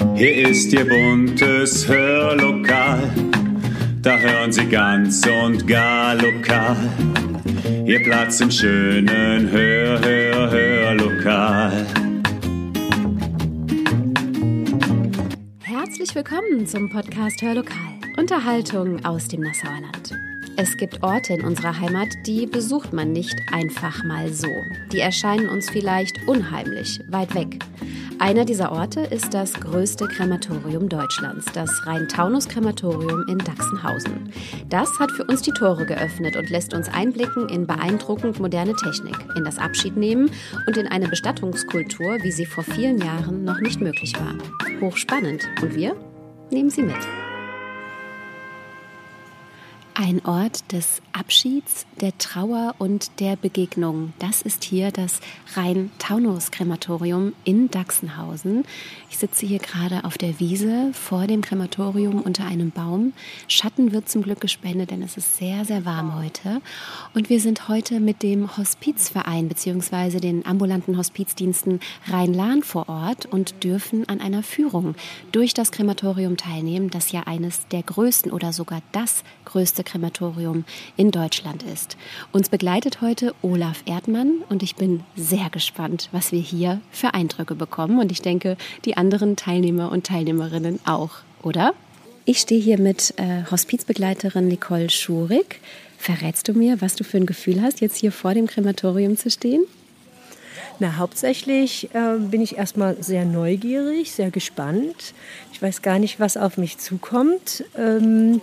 Hier 0.00 0.48
ist 0.48 0.72
Ihr 0.72 0.88
buntes 0.88 1.86
Hörlokal, 1.86 3.02
da 4.00 4.16
hören 4.16 4.50
Sie 4.50 4.64
ganz 4.64 5.26
und 5.26 5.66
gar 5.66 6.14
lokal. 6.14 6.76
Ihr 7.84 8.02
Platz 8.02 8.40
im 8.40 8.50
schönen 8.50 9.50
Hör, 9.50 10.00
Hör, 10.00 10.50
Hörlokal. 10.50 11.86
Herzlich 15.60 16.14
willkommen 16.14 16.66
zum 16.66 16.88
Podcast 16.88 17.42
Hörlokal. 17.42 17.76
Unterhaltung 18.16 19.04
aus 19.04 19.28
dem 19.28 19.42
Nassauer 19.42 19.80
Land. 19.82 20.14
Es 20.56 20.76
gibt 20.78 21.02
Orte 21.02 21.34
in 21.34 21.44
unserer 21.44 21.78
Heimat, 21.78 22.08
die 22.26 22.46
besucht 22.46 22.94
man 22.94 23.12
nicht 23.12 23.36
einfach 23.52 24.02
mal 24.04 24.32
so. 24.32 24.48
Die 24.92 25.00
erscheinen 25.00 25.48
uns 25.48 25.68
vielleicht 25.68 26.26
unheimlich, 26.26 27.00
weit 27.10 27.34
weg. 27.34 27.58
Einer 28.20 28.44
dieser 28.44 28.70
Orte 28.70 29.00
ist 29.00 29.32
das 29.32 29.54
größte 29.54 30.06
Krematorium 30.06 30.90
Deutschlands, 30.90 31.46
das 31.54 31.86
Rhein-Taunus-Krematorium 31.86 33.24
in 33.28 33.38
Dachsenhausen. 33.38 34.30
Das 34.68 34.90
hat 34.98 35.10
für 35.10 35.24
uns 35.24 35.40
die 35.40 35.52
Tore 35.52 35.86
geöffnet 35.86 36.36
und 36.36 36.50
lässt 36.50 36.74
uns 36.74 36.90
einblicken 36.90 37.48
in 37.48 37.66
beeindruckend 37.66 38.38
moderne 38.38 38.76
Technik, 38.76 39.16
in 39.36 39.44
das 39.44 39.56
Abschiednehmen 39.56 40.30
und 40.66 40.76
in 40.76 40.86
eine 40.86 41.08
Bestattungskultur, 41.08 42.18
wie 42.20 42.30
sie 42.30 42.44
vor 42.44 42.62
vielen 42.62 42.98
Jahren 42.98 43.42
noch 43.42 43.60
nicht 43.60 43.80
möglich 43.80 44.12
war. 44.20 44.34
Hochspannend. 44.82 45.48
Und 45.62 45.74
wir 45.74 45.96
nehmen 46.50 46.68
Sie 46.68 46.82
mit. 46.82 46.98
Ein 50.02 50.24
Ort 50.24 50.72
des 50.72 51.02
Abschieds, 51.12 51.84
der 52.00 52.16
Trauer 52.16 52.74
und 52.78 53.20
der 53.20 53.36
Begegnung. 53.36 54.14
Das 54.18 54.40
ist 54.40 54.64
hier 54.64 54.90
das 54.90 55.20
Rhein-Taunus-Krematorium 55.54 57.34
in 57.44 57.70
Dachsenhausen. 57.70 58.64
Ich 59.10 59.18
sitze 59.18 59.44
hier 59.44 59.58
gerade 59.58 60.04
auf 60.04 60.16
der 60.16 60.40
Wiese 60.40 60.90
vor 60.94 61.26
dem 61.26 61.42
Krematorium 61.42 62.22
unter 62.22 62.46
einem 62.46 62.70
Baum. 62.70 63.12
Schatten 63.46 63.92
wird 63.92 64.08
zum 64.08 64.22
Glück 64.22 64.40
gespendet, 64.40 64.90
denn 64.90 65.02
es 65.02 65.18
ist 65.18 65.36
sehr, 65.36 65.66
sehr 65.66 65.84
warm 65.84 66.18
heute. 66.18 66.62
Und 67.12 67.28
wir 67.28 67.38
sind 67.38 67.68
heute 67.68 68.00
mit 68.00 68.22
dem 68.22 68.56
Hospizverein 68.56 69.48
bzw. 69.48 70.18
den 70.18 70.46
ambulanten 70.46 70.96
Hospizdiensten 70.96 71.78
Rhein-Lahn 72.06 72.62
vor 72.62 72.88
Ort 72.88 73.26
und 73.26 73.62
dürfen 73.64 74.08
an 74.08 74.22
einer 74.22 74.42
Führung 74.42 74.94
durch 75.30 75.52
das 75.52 75.72
Krematorium 75.72 76.38
teilnehmen, 76.38 76.88
das 76.88 77.12
ja 77.12 77.24
eines 77.26 77.68
der 77.68 77.82
größten 77.82 78.32
oder 78.32 78.54
sogar 78.54 78.80
das 78.92 79.24
größte 79.44 79.84
Krematorium 79.90 80.64
in 80.96 81.10
Deutschland 81.10 81.62
ist. 81.62 81.96
Uns 82.32 82.48
begleitet 82.48 83.00
heute 83.00 83.34
Olaf 83.42 83.82
Erdmann 83.86 84.42
und 84.48 84.62
ich 84.62 84.76
bin 84.76 85.02
sehr 85.16 85.50
gespannt, 85.50 86.08
was 86.12 86.32
wir 86.32 86.40
hier 86.40 86.80
für 86.90 87.14
Eindrücke 87.14 87.54
bekommen. 87.54 87.98
Und 87.98 88.12
ich 88.12 88.22
denke, 88.22 88.56
die 88.84 88.96
anderen 88.96 89.36
Teilnehmer 89.36 89.90
und 89.90 90.06
Teilnehmerinnen 90.06 90.80
auch, 90.86 91.10
oder? 91.42 91.74
Ich 92.24 92.38
stehe 92.38 92.60
hier 92.60 92.78
mit 92.78 93.14
äh, 93.16 93.42
Hospizbegleiterin 93.50 94.46
Nicole 94.46 94.90
Schurig. 94.90 95.60
Verrätst 95.98 96.48
du 96.48 96.52
mir, 96.52 96.80
was 96.80 96.94
du 96.94 97.04
für 97.04 97.16
ein 97.16 97.26
Gefühl 97.26 97.60
hast, 97.60 97.80
jetzt 97.80 97.96
hier 97.96 98.12
vor 98.12 98.34
dem 98.34 98.46
Krematorium 98.46 99.16
zu 99.16 99.30
stehen? 99.30 99.64
Na, 100.78 100.96
hauptsächlich 100.96 101.94
äh, 101.94 102.16
bin 102.18 102.40
ich 102.40 102.56
erstmal 102.56 103.02
sehr 103.02 103.26
neugierig, 103.26 104.12
sehr 104.12 104.30
gespannt. 104.30 105.12
Ich 105.52 105.60
weiß 105.60 105.82
gar 105.82 105.98
nicht, 105.98 106.20
was 106.20 106.38
auf 106.38 106.56
mich 106.56 106.78
zukommt. 106.78 107.64
Ähm, 107.76 108.36
äh, 108.36 108.40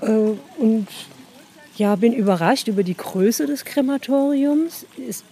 und 0.00 0.86
ja, 1.76 1.96
bin 1.96 2.12
überrascht 2.12 2.68
über 2.68 2.82
die 2.82 2.96
Größe 2.96 3.46
des 3.46 3.64
Krematoriums. 3.64 4.86
Ist 4.96 5.24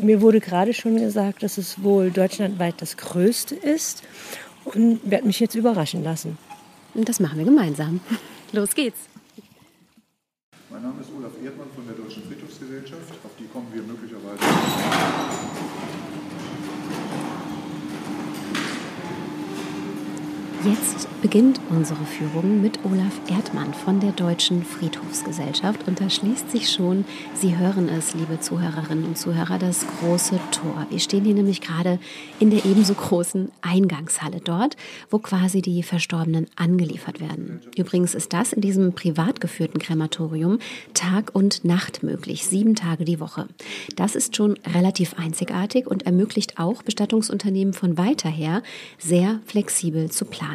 mir 0.00 0.20
wurde 0.20 0.40
gerade 0.40 0.74
schon 0.74 0.96
gesagt, 0.96 1.42
dass 1.42 1.58
es 1.58 1.82
wohl 1.82 2.10
deutschlandweit 2.10 2.80
das 2.80 2.96
größte 2.96 3.54
ist 3.54 4.02
und 4.64 5.00
werde 5.04 5.26
mich 5.26 5.40
jetzt 5.40 5.54
überraschen 5.54 6.02
lassen. 6.02 6.36
Und 6.94 7.08
das 7.08 7.20
machen 7.20 7.38
wir 7.38 7.44
gemeinsam. 7.44 8.00
Los 8.52 8.74
geht's. 8.74 8.98
Mein 10.70 10.82
Name 10.82 11.00
ist 11.00 11.10
Olaf 11.16 11.32
Erdmann 11.42 11.68
von 11.74 11.86
der 11.86 11.96
Deutschen 11.96 12.22
Friedhofsgesellschaft. 12.24 13.14
Auf 13.24 13.30
die 13.38 13.46
kommen 13.46 13.68
wir 13.72 13.82
möglicherweise. 13.82 15.47
Jetzt 20.64 21.06
beginnt 21.22 21.60
unsere 21.70 22.04
Führung 22.04 22.60
mit 22.60 22.84
Olaf 22.84 23.20
Erdmann 23.30 23.72
von 23.72 24.00
der 24.00 24.10
Deutschen 24.10 24.64
Friedhofsgesellschaft 24.64 25.86
und 25.86 26.00
da 26.00 26.10
schließt 26.10 26.50
sich 26.50 26.68
schon, 26.68 27.04
Sie 27.32 27.56
hören 27.56 27.88
es, 27.88 28.14
liebe 28.14 28.40
Zuhörerinnen 28.40 29.04
und 29.04 29.16
Zuhörer, 29.16 29.60
das 29.60 29.86
große 29.86 30.40
Tor. 30.50 30.86
Wir 30.90 30.98
stehen 30.98 31.24
hier 31.24 31.34
nämlich 31.34 31.60
gerade 31.60 32.00
in 32.40 32.50
der 32.50 32.64
ebenso 32.64 32.94
großen 32.94 33.52
Eingangshalle 33.62 34.40
dort, 34.40 34.76
wo 35.10 35.20
quasi 35.20 35.62
die 35.62 35.84
Verstorbenen 35.84 36.48
angeliefert 36.56 37.20
werden. 37.20 37.60
Übrigens 37.76 38.16
ist 38.16 38.32
das 38.32 38.52
in 38.52 38.60
diesem 38.60 38.94
privat 38.94 39.40
geführten 39.40 39.78
Krematorium 39.78 40.58
Tag 40.92 41.30
und 41.34 41.64
Nacht 41.64 42.02
möglich, 42.02 42.46
sieben 42.46 42.74
Tage 42.74 43.04
die 43.04 43.20
Woche. 43.20 43.46
Das 43.94 44.16
ist 44.16 44.34
schon 44.34 44.58
relativ 44.74 45.14
einzigartig 45.18 45.86
und 45.86 46.04
ermöglicht 46.04 46.58
auch 46.58 46.82
Bestattungsunternehmen 46.82 47.74
von 47.74 47.96
weiter 47.96 48.28
her 48.28 48.64
sehr 48.98 49.38
flexibel 49.46 50.10
zu 50.10 50.24
planen. 50.24 50.47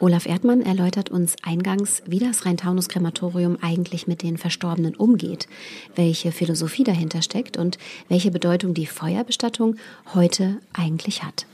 Olaf 0.00 0.26
Erdmann 0.26 0.62
erläutert 0.62 1.10
uns 1.10 1.34
eingangs, 1.42 2.02
wie 2.06 2.20
das 2.20 2.46
Rhein-Taunus-Krematorium 2.46 3.58
eigentlich 3.60 4.06
mit 4.06 4.22
den 4.22 4.38
Verstorbenen 4.38 4.94
umgeht, 4.94 5.48
welche 5.96 6.30
Philosophie 6.30 6.84
dahinter 6.84 7.20
steckt 7.20 7.56
und 7.56 7.78
welche 8.08 8.30
Bedeutung 8.30 8.74
die 8.74 8.86
Feuerbestattung 8.86 9.74
heute 10.14 10.58
eigentlich 10.72 11.24
hat. 11.24 11.46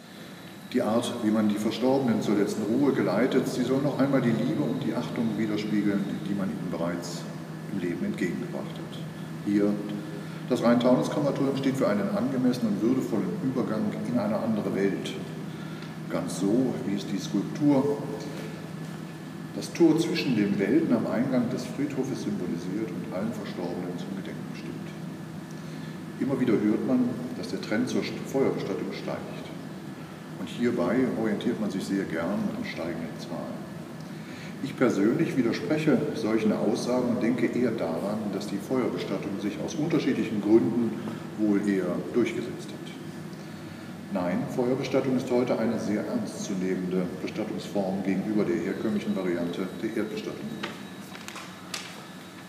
Die 0.75 0.83
Art, 0.83 1.11
wie 1.23 1.31
man 1.31 1.49
die 1.49 1.55
Verstorbenen 1.55 2.21
zur 2.21 2.35
letzten 2.37 2.65
Ruhe 2.65 2.93
geleitet, 2.93 3.49
sie 3.49 3.63
soll 3.63 3.81
noch 3.81 3.99
einmal 3.99 4.21
die 4.21 4.31
Liebe 4.33 4.63
und 4.63 4.83
die 4.85 4.93
Achtung 4.93 5.39
widerspiegeln, 5.39 6.05
die 6.29 6.35
man 6.35 6.51
ihnen 6.51 6.71
bereits 6.71 7.23
im 7.73 7.81
Leben 7.81 8.05
entgegengebracht 8.05 8.75
hat. 8.75 8.99
Hier, 9.47 9.73
das 10.51 10.63
Rhein-Taunus-Krematorium 10.63 11.57
steht 11.57 11.77
für 11.77 11.89
einen 11.89 12.11
angemessenen 12.11 12.75
und 12.75 12.83
würdevollen 12.83 13.31
Übergang 13.43 13.85
in 14.07 14.19
eine 14.19 14.37
andere 14.37 14.75
Welt. 14.75 15.15
Ganz 16.11 16.41
so, 16.41 16.75
wie 16.87 16.95
es 16.95 17.07
die 17.07 17.19
Skulptur 17.19 17.99
das 19.57 19.73
Tor 19.73 19.99
zwischen 19.99 20.37
den 20.37 20.59
Welten 20.59 20.93
am 20.95 21.07
Eingang 21.07 21.49
des 21.51 21.65
Friedhofes 21.65 22.23
symbolisiert 22.23 22.91
und 22.91 23.15
allen 23.15 23.33
Verstorbenen 23.33 23.97
zum 23.99 24.17
Gedenken 24.17 24.51
stimmt. 24.55 24.89
Immer 26.21 26.41
wieder 26.41 26.55
hört 26.55 26.87
man, 26.87 27.09
dass 27.39 27.49
der 27.49 27.61
Trend 27.61 27.89
zur 27.89 28.03
Feuerbestattung 28.03 28.93
steigt. 28.93 29.45
Und 30.41 30.49
hierbei 30.49 30.97
orientiert 31.21 31.61
man 31.61 31.71
sich 31.71 31.85
sehr 31.85 32.05
gern 32.05 32.39
an 32.57 32.65
steigenden 32.65 33.19
Zahlen. 33.19 33.65
Ich 34.65 34.77
persönlich 34.77 35.37
widerspreche 35.37 35.99
solchen 36.15 36.53
Aussagen 36.53 37.09
und 37.11 37.23
denke 37.23 37.47
eher 37.47 37.71
daran, 37.71 38.19
dass 38.33 38.47
die 38.47 38.57
Feuerbestattung 38.57 39.41
sich 39.41 39.59
aus 39.65 39.75
unterschiedlichen 39.75 40.41
Gründen 40.41 40.91
wohl 41.39 41.61
eher 41.69 41.97
durchgesetzt 42.13 42.69
hat. 42.69 42.84
Nein, 44.15 44.45
Feuerbestattung 44.55 45.17
ist 45.17 45.29
heute 45.29 45.59
eine 45.59 45.77
sehr 45.77 46.07
ernstzunehmende 46.07 47.05
Bestattungsform 47.21 48.05
gegenüber 48.05 48.45
der 48.45 48.55
herkömmlichen 48.55 49.17
Variante 49.17 49.67
der 49.83 49.97
Erdbestattung. 49.97 50.47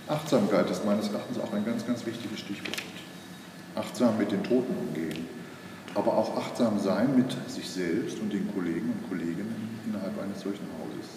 Achtsamkeit 0.08 0.70
ist 0.70 0.86
meines 0.86 1.10
Erachtens 1.10 1.40
auch 1.40 1.52
ein 1.54 1.66
ganz, 1.66 1.84
ganz 1.88 2.06
wichtiges 2.06 2.42
Stichwort. 2.42 2.84
Achtsam 3.74 4.16
mit 4.20 4.32
den 4.32 4.44
Toten 4.44 4.76
umgehen, 4.78 5.26
aber 5.96 6.16
auch 6.16 6.38
achtsam 6.38 6.80
sein 6.80 7.16
mit 7.16 7.36
sich 7.48 7.68
selbst 7.68 8.20
und 8.20 8.32
den 8.32 8.48
Kollegen 8.54 8.92
und 8.92 9.10
Kolleginnen 9.10 9.80
innerhalb 9.88 10.22
eines 10.22 10.42
solchen 10.42 10.68
Hauses. 10.78 11.10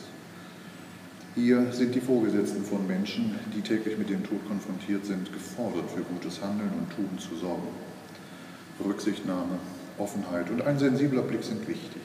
Hier 1.35 1.71
sind 1.73 1.95
die 1.95 2.01
Vorgesetzten 2.01 2.65
von 2.65 2.87
Menschen, 2.87 3.39
die 3.55 3.61
täglich 3.61 3.99
mit 3.99 4.09
dem 4.09 4.25
Tod 4.25 4.41
konfrontiert 4.49 5.05
sind, 5.05 5.31
gefordert, 5.31 5.91
für 5.91 6.01
gutes 6.01 6.41
Handeln 6.41 6.73
und 6.73 6.89
Tun 6.97 7.19
zu 7.19 7.37
sorgen. 7.37 7.69
Rücksichtnahme, 8.83 9.59
Offenheit 9.99 10.51
und 10.51 10.63
ein 10.63 10.79
sensibler 10.79 11.23
Blick 11.23 11.43
sind 11.43 11.67
wichtig. 11.69 12.03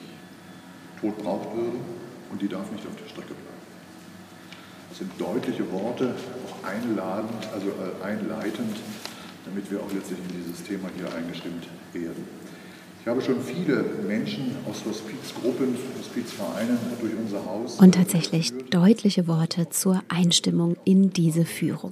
Tod 0.99 1.17
braucht 1.17 1.53
Würde 1.55 1.77
und 2.31 2.41
die 2.41 2.47
darf 2.47 2.71
nicht 2.71 2.85
auf 2.87 2.95
der 2.95 3.09
Strecke 3.09 3.33
bleiben. 3.33 3.53
Das 4.89 4.99
sind 4.99 5.11
deutliche 5.19 5.69
Worte, 5.71 6.15
auch 6.45 6.67
einladend, 6.67 7.47
also 7.53 7.67
äh, 7.67 8.05
einleitend, 8.05 8.77
damit 9.45 9.69
wir 9.71 9.79
auch 9.79 9.91
letztlich 9.91 10.19
in 10.19 10.43
dieses 10.43 10.63
Thema 10.63 10.89
hier 10.95 11.13
eingestimmt 11.15 11.67
werden. 11.93 12.27
Ich 13.01 13.07
habe 13.07 13.21
schon 13.21 13.41
viele 13.41 13.83
Menschen 14.07 14.55
aus 14.69 14.85
Hospizgruppen, 14.85 15.75
Hospizvereinen 15.99 16.77
durch 17.01 17.13
unser 17.21 17.43
Haus. 17.45 17.79
Und 17.79 17.95
tatsächlich 17.95 18.53
deutliche 18.69 19.27
Worte 19.27 19.69
zur 19.69 20.01
Einstimmung 20.07 20.77
in 20.85 21.11
diese 21.11 21.43
Führung. 21.43 21.91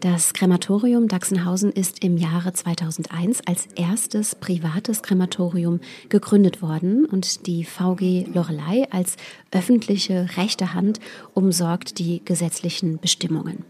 Das 0.00 0.32
Krematorium 0.32 1.08
Dachsenhausen 1.08 1.72
ist 1.72 2.02
im 2.04 2.16
Jahre 2.16 2.52
2001 2.52 3.42
als 3.46 3.66
erstes 3.76 4.34
privates 4.34 5.02
Krematorium 5.02 5.80
gegründet 6.08 6.62
worden 6.62 7.04
und 7.04 7.46
die 7.46 7.64
VG 7.64 8.26
Lorelei 8.32 8.86
als 8.90 9.16
öffentliche 9.50 10.28
rechte 10.36 10.74
Hand 10.74 11.00
umsorgt 11.34 11.98
die 11.98 12.24
gesetzlichen 12.24 12.98
Bestimmungen. 12.98 13.64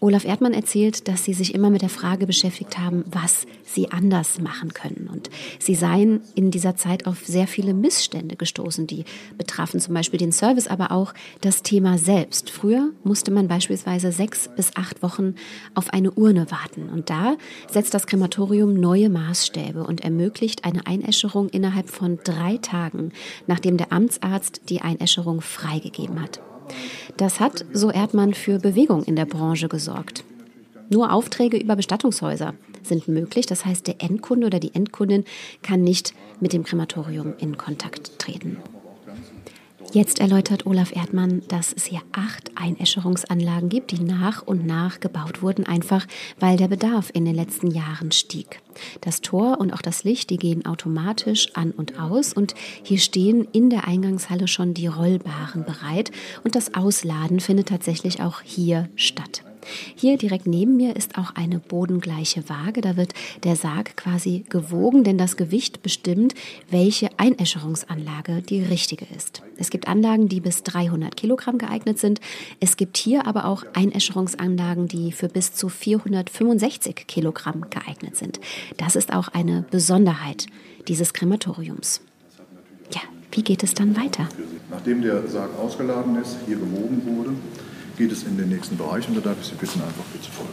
Olaf 0.00 0.26
Erdmann 0.26 0.52
erzählt, 0.52 1.08
dass 1.08 1.24
sie 1.24 1.32
sich 1.32 1.54
immer 1.54 1.70
mit 1.70 1.80
der 1.80 1.88
Frage 1.88 2.26
beschäftigt 2.26 2.78
haben, 2.78 3.04
was 3.06 3.46
sie 3.64 3.90
anders 3.90 4.40
machen 4.40 4.74
können. 4.74 5.08
Und 5.10 5.30
sie 5.58 5.74
seien 5.74 6.20
in 6.34 6.50
dieser 6.50 6.76
Zeit 6.76 7.06
auf 7.06 7.24
sehr 7.24 7.46
viele 7.46 7.72
Missstände 7.72 8.36
gestoßen, 8.36 8.86
die 8.86 9.04
betrafen 9.38 9.80
zum 9.80 9.94
Beispiel 9.94 10.18
den 10.18 10.32
Service, 10.32 10.68
aber 10.68 10.92
auch 10.92 11.14
das 11.40 11.62
Thema 11.62 11.96
selbst. 11.96 12.50
Früher 12.50 12.90
musste 13.04 13.30
man 13.30 13.48
beispielsweise 13.48 14.12
sechs 14.12 14.50
bis 14.54 14.76
acht 14.76 15.02
Wochen 15.02 15.34
auf 15.74 15.90
eine 15.90 16.10
Urne 16.10 16.50
warten. 16.50 16.90
Und 16.90 17.08
da 17.08 17.36
setzt 17.70 17.94
das 17.94 18.06
Krematorium 18.06 18.74
neue 18.74 19.08
Maßstäbe 19.08 19.82
und 19.82 20.02
ermöglicht 20.02 20.64
eine 20.64 20.86
Einäscherung 20.86 21.48
innerhalb 21.48 21.88
von 21.88 22.18
drei 22.22 22.58
Tagen, 22.58 23.12
nachdem 23.46 23.78
der 23.78 23.92
Amtsarzt 23.92 24.60
die 24.68 24.82
Einäscherung 24.82 25.40
freigegeben 25.40 26.20
hat. 26.20 26.40
Das 27.16 27.40
hat, 27.40 27.64
so 27.72 27.90
Erdmann, 27.90 28.34
für 28.34 28.58
Bewegung 28.58 29.02
in 29.04 29.16
der 29.16 29.26
Branche 29.26 29.68
gesorgt. 29.68 30.24
Nur 30.88 31.12
Aufträge 31.12 31.56
über 31.56 31.76
Bestattungshäuser 31.76 32.54
sind 32.82 33.08
möglich. 33.08 33.46
Das 33.46 33.64
heißt, 33.64 33.86
der 33.86 34.00
Endkunde 34.00 34.46
oder 34.46 34.60
die 34.60 34.74
Endkundin 34.74 35.24
kann 35.62 35.82
nicht 35.82 36.14
mit 36.40 36.52
dem 36.52 36.64
Krematorium 36.64 37.34
in 37.38 37.56
Kontakt 37.56 38.18
treten. 38.18 38.58
Jetzt 39.92 40.18
erläutert 40.18 40.66
Olaf 40.66 40.94
Erdmann, 40.94 41.42
dass 41.48 41.72
es 41.72 41.86
hier 41.86 42.02
acht 42.12 42.50
Einäscherungsanlagen 42.54 43.68
gibt, 43.68 43.92
die 43.92 44.00
nach 44.00 44.42
und 44.42 44.66
nach 44.66 45.00
gebaut 45.00 45.42
wurden, 45.42 45.66
einfach 45.66 46.06
weil 46.38 46.56
der 46.56 46.68
Bedarf 46.68 47.10
in 47.14 47.24
den 47.24 47.34
letzten 47.34 47.70
Jahren 47.70 48.12
stieg. 48.12 48.60
Das 49.00 49.22
Tor 49.22 49.58
und 49.58 49.72
auch 49.72 49.82
das 49.82 50.04
Licht, 50.04 50.30
die 50.30 50.36
gehen 50.36 50.66
automatisch 50.66 51.48
an 51.54 51.70
und 51.70 51.98
aus 51.98 52.32
und 52.32 52.54
hier 52.82 52.98
stehen 52.98 53.48
in 53.52 53.70
der 53.70 53.88
Eingangshalle 53.88 54.48
schon 54.48 54.74
die 54.74 54.86
Rollbaren 54.86 55.64
bereit 55.64 56.10
und 56.44 56.54
das 56.54 56.74
Ausladen 56.74 57.40
findet 57.40 57.68
tatsächlich 57.68 58.20
auch 58.20 58.42
hier 58.42 58.88
statt. 58.96 59.42
Hier 59.94 60.18
direkt 60.18 60.46
neben 60.46 60.76
mir 60.76 60.96
ist 60.96 61.18
auch 61.18 61.34
eine 61.34 61.58
bodengleiche 61.58 62.48
Waage. 62.48 62.80
Da 62.80 62.96
wird 62.96 63.12
der 63.44 63.56
Sarg 63.56 63.96
quasi 63.96 64.44
gewogen, 64.48 65.04
denn 65.04 65.18
das 65.18 65.36
Gewicht 65.36 65.82
bestimmt, 65.82 66.34
welche 66.70 67.10
Einäscherungsanlage 67.18 68.42
die 68.42 68.62
richtige 68.62 69.06
ist. 69.16 69.42
Es 69.56 69.70
gibt 69.70 69.88
Anlagen, 69.88 70.28
die 70.28 70.40
bis 70.40 70.62
300 70.62 71.16
Kilogramm 71.16 71.58
geeignet 71.58 71.98
sind. 71.98 72.20
Es 72.60 72.76
gibt 72.76 72.96
hier 72.96 73.26
aber 73.26 73.46
auch 73.46 73.64
Einäscherungsanlagen, 73.74 74.88
die 74.88 75.12
für 75.12 75.28
bis 75.28 75.52
zu 75.52 75.68
465 75.68 77.06
Kilogramm 77.06 77.66
geeignet 77.70 78.16
sind. 78.16 78.40
Das 78.76 78.96
ist 78.96 79.12
auch 79.12 79.28
eine 79.28 79.64
Besonderheit 79.70 80.46
dieses 80.88 81.12
Krematoriums. 81.12 82.00
Ja, 82.94 83.00
wie 83.32 83.42
geht 83.42 83.62
es 83.62 83.74
dann 83.74 83.96
weiter? 83.96 84.28
Nachdem 84.70 85.02
der 85.02 85.26
Sarg 85.28 85.58
ausgeladen 85.58 86.16
ist, 86.16 86.36
hier 86.46 86.56
gewogen 86.56 87.02
wurde, 87.04 87.30
geht 87.96 88.12
es 88.12 88.24
in 88.24 88.36
den 88.36 88.48
nächsten 88.48 88.76
Bereich 88.76 89.08
und 89.08 89.16
da 89.16 89.20
darf 89.20 89.36
ich 89.40 89.46
Sie 89.46 89.54
bitten, 89.54 89.80
einfach 89.80 90.04
hier 90.12 90.22
zu 90.22 90.30
folgen. 90.30 90.52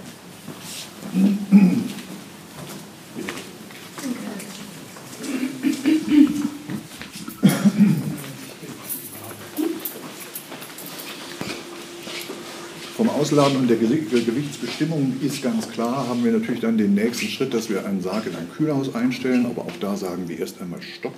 Vom 12.96 13.10
Ausladen 13.10 13.58
und 13.58 13.68
der 13.68 13.78
Gewichtsbestimmung 13.78 15.18
ist 15.22 15.42
ganz 15.42 15.70
klar, 15.70 16.08
haben 16.08 16.24
wir 16.24 16.32
natürlich 16.32 16.62
dann 16.62 16.78
den 16.78 16.94
nächsten 16.94 17.28
Schritt, 17.28 17.54
dass 17.54 17.70
wir 17.70 17.86
einen 17.86 18.02
Sarg 18.02 18.26
in 18.28 18.36
ein 18.36 18.50
Kühlhaus 18.56 18.96
einstellen, 18.96 19.46
aber 19.46 19.64
auch 19.64 19.78
da 19.80 19.98
sagen 19.98 20.30
wir 20.30 20.40
erst 20.40 20.62
einmal 20.62 20.82
Stopp 20.82 21.16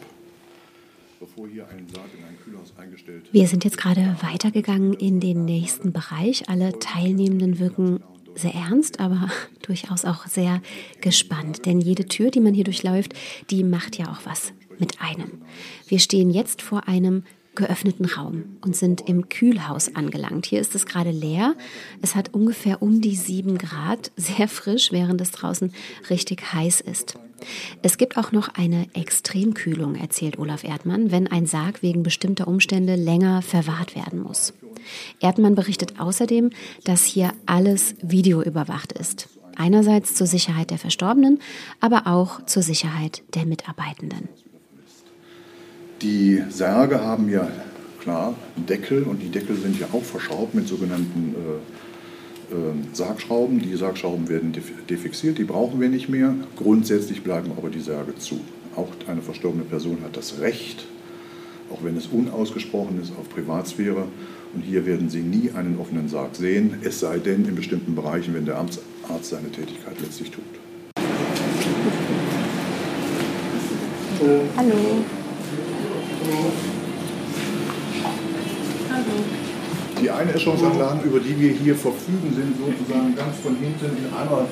Wir 3.32 3.48
sind 3.48 3.64
jetzt 3.64 3.78
gerade 3.78 4.16
weitergegangen 4.22 4.94
in 4.94 5.20
den 5.20 5.46
nächsten 5.46 5.92
Bereich. 5.92 6.50
Alle 6.50 6.78
Teilnehmenden 6.80 7.60
wirken 7.60 8.04
sehr 8.36 8.54
ernst, 8.54 9.00
aber 9.00 9.30
durchaus 9.66 10.06
auch 10.06 10.28
sehr 10.28 10.62
gespannt. 11.02 11.66
Denn 11.66 11.80
jede 11.80 12.06
Tür, 12.06 12.32
die 12.32 12.42
man 12.42 12.54
hier 12.54 12.64
durchläuft, 12.64 13.14
die 13.50 13.64
macht 13.64 13.98
ja 13.98 14.12
auch 14.12 14.26
was 14.26 14.54
mit 14.78 15.02
einem. 15.02 15.42
Wir 15.88 16.00
stehen 16.00 16.30
jetzt 16.30 16.62
vor 16.62 16.88
einem 16.88 17.24
geöffneten 17.56 18.06
Raum 18.06 18.58
und 18.62 18.76
sind 18.76 19.08
im 19.08 19.30
Kühlhaus 19.30 19.96
angelangt. 19.96 20.46
Hier 20.46 20.60
ist 20.60 20.76
es 20.76 20.86
gerade 20.86 21.12
leer. 21.12 21.56
Es 22.02 22.16
hat 22.16 22.34
ungefähr 22.34 22.82
um 22.82 23.00
die 23.00 23.16
sieben 23.16 23.58
Grad, 23.58 24.12
sehr 24.18 24.50
frisch, 24.50 24.92
während 24.92 25.22
es 25.22 25.32
draußen 25.32 25.74
richtig 26.10 26.54
heiß 26.54 26.82
ist. 26.82 27.18
Es 27.82 27.98
gibt 27.98 28.18
auch 28.18 28.32
noch 28.32 28.50
eine 28.56 28.88
Extremkühlung, 28.94 29.96
erzählt 29.96 30.40
Olaf 30.40 30.64
Erdmann, 30.64 31.12
wenn 31.12 31.28
ein 31.28 31.46
Sarg 31.46 31.82
wegen 31.82 32.04
bestimmter 32.04 32.48
Umstände 32.48 32.96
länger 32.96 33.42
verwahrt 33.42 33.96
werden 33.96 34.22
muss. 34.22 34.54
Erdmann 35.20 35.56
berichtet 35.56 36.00
außerdem, 36.00 36.52
dass 36.84 37.06
hier 37.06 37.34
alles 37.46 37.96
videoüberwacht 38.02 38.92
ist. 38.94 39.30
Einerseits 39.56 40.16
zur 40.16 40.28
Sicherheit 40.28 40.72
der 40.72 40.78
Verstorbenen, 40.78 41.40
aber 41.80 42.08
auch 42.08 42.46
zur 42.46 42.62
Sicherheit 42.62 43.24
der 43.36 43.46
Mitarbeitenden. 43.46 44.28
Die 46.02 46.44
Särge 46.50 47.02
haben 47.02 47.30
ja 47.30 47.48
klar 48.02 48.36
Deckel 48.56 49.04
und 49.04 49.22
die 49.22 49.30
Deckel 49.30 49.56
sind 49.56 49.80
ja 49.80 49.88
auch 49.94 50.04
verschraubt 50.04 50.54
mit 50.54 50.68
sogenannten 50.68 51.34
äh, 51.34 51.85
Sargschrauben. 52.94 53.60
Die 53.60 53.76
Sargschrauben 53.76 54.30
werden 54.30 54.54
defixiert, 54.90 55.38
die 55.38 55.44
brauchen 55.44 55.80
wir 55.82 55.90
nicht 55.90 56.10
mehr. 56.10 56.34
Grundsätzlich 56.56 57.24
bleiben 57.24 57.52
aber 57.58 57.70
die 57.70 57.82
Särge 57.82 58.16
zu. 58.18 58.40
Auch 58.76 58.90
eine 59.08 59.22
verstorbene 59.22 59.64
Person 59.64 60.00
hat 60.04 60.18
das 60.18 60.40
Recht, 60.40 60.86
auch 61.72 61.84
wenn 61.84 61.96
es 61.98 62.08
unausgesprochen 62.08 63.02
ist, 63.02 63.12
auf 63.20 63.30
Privatsphäre. 63.30 64.06
Und 64.54 64.62
hier 64.62 64.86
werden 64.86 65.10
Sie 65.10 65.22
nie 65.22 65.52
einen 65.52 65.78
offenen 65.80 66.08
Sarg 66.08 66.36
sehen, 66.36 66.76
es 66.84 67.00
sei 67.00 67.20
denn 67.20 67.46
in 67.46 67.56
bestimmten 67.56 67.96
Bereichen, 67.96 68.34
wenn 68.34 68.46
der 68.46 68.58
Amtsarzt 68.58 69.30
seine 69.30 69.52
Tätigkeit 69.52 70.00
letztlich 70.02 70.32
tut. 70.32 70.44
Hallo. 74.56 75.04
Die 80.06 80.12
Einäscherungsanlagen, 80.12 81.02
über 81.02 81.20
die 81.20 81.34
wir 81.34 81.50
hier 81.50 81.74
verfügen, 81.74 82.30
sind 82.30 82.54
sozusagen 82.62 83.16
ganz 83.16 83.42
von 83.42 83.58
hinten 83.58 83.90
in 83.90 84.06
einer 84.14 84.46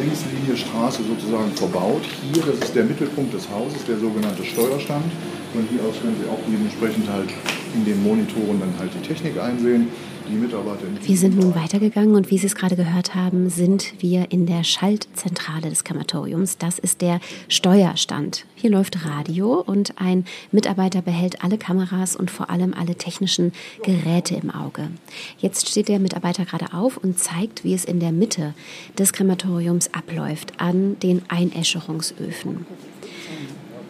Längslinie 0.00 0.56
Straße 0.56 1.04
sozusagen 1.04 1.52
verbaut. 1.52 2.00
Hier, 2.32 2.40
das 2.40 2.56
ist 2.64 2.74
der 2.74 2.84
Mittelpunkt 2.84 3.34
des 3.34 3.44
Hauses, 3.50 3.84
der 3.84 3.98
sogenannte 3.98 4.42
Steuerstand. 4.42 5.04
Von 5.52 5.68
hier 5.68 5.84
aus 5.84 6.00
können 6.00 6.16
Sie 6.16 6.24
auch 6.24 6.40
dementsprechend 6.48 7.04
halt 7.12 7.28
in 7.76 7.84
den 7.84 8.02
Monitoren 8.02 8.56
dann 8.64 8.72
halt 8.80 8.96
die 8.96 9.04
Technik 9.06 9.36
einsehen 9.36 9.92
die 10.28 10.34
Mitarbeiter. 10.34 10.82
Wir 11.02 11.16
sind 11.16 11.38
nun 11.38 11.54
weitergegangen 11.54 12.14
und 12.14 12.30
wie 12.30 12.38
Sie 12.38 12.46
es 12.46 12.54
gerade 12.54 12.76
gehört 12.76 13.14
haben, 13.14 13.50
sind 13.50 13.94
wir 14.00 14.30
in 14.30 14.46
der 14.46 14.64
Schaltzentrale 14.64 15.68
des 15.68 15.84
Krematoriums. 15.84 16.58
Das 16.58 16.78
ist 16.78 17.00
der 17.00 17.20
Steuerstand. 17.48 18.46
Hier 18.54 18.70
läuft 18.70 19.04
Radio 19.04 19.60
und 19.60 20.00
ein 20.00 20.24
Mitarbeiter 20.52 21.02
behält 21.02 21.44
alle 21.44 21.58
Kameras 21.58 22.16
und 22.16 22.30
vor 22.30 22.50
allem 22.50 22.74
alle 22.74 22.94
technischen 22.94 23.52
Geräte 23.82 24.34
im 24.36 24.50
Auge. 24.50 24.88
Jetzt 25.38 25.68
steht 25.68 25.88
der 25.88 25.98
Mitarbeiter 25.98 26.44
gerade 26.44 26.72
auf 26.72 26.96
und 26.96 27.18
zeigt, 27.18 27.64
wie 27.64 27.74
es 27.74 27.84
in 27.84 28.00
der 28.00 28.12
Mitte 28.12 28.54
des 28.98 29.12
Krematoriums 29.12 29.92
abläuft 29.92 30.60
an 30.60 30.98
den 31.00 31.22
Einäscherungsöfen. 31.28 32.66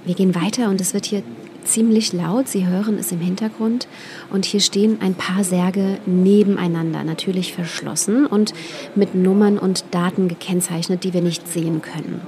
Wir 0.04 0.14
gehen 0.14 0.34
weiter 0.34 0.68
und 0.68 0.80
es 0.80 0.92
wird 0.92 1.06
hier 1.06 1.22
ziemlich 1.64 2.12
laut. 2.12 2.48
Sie 2.48 2.66
hören 2.66 2.98
es 2.98 3.12
im 3.12 3.20
Hintergrund. 3.20 3.88
Und 4.30 4.44
hier 4.44 4.60
stehen 4.60 4.98
ein 5.00 5.14
paar 5.14 5.44
Särge 5.44 5.98
nebeneinander, 6.06 7.04
natürlich 7.04 7.52
verschlossen 7.52 8.26
und 8.26 8.52
mit 8.94 9.14
Nummern 9.14 9.58
und 9.58 9.84
Daten 9.90 10.28
gekennzeichnet, 10.28 11.04
die 11.04 11.12
wir 11.12 11.22
nicht 11.22 11.48
sehen 11.48 11.82
können. 11.82 12.20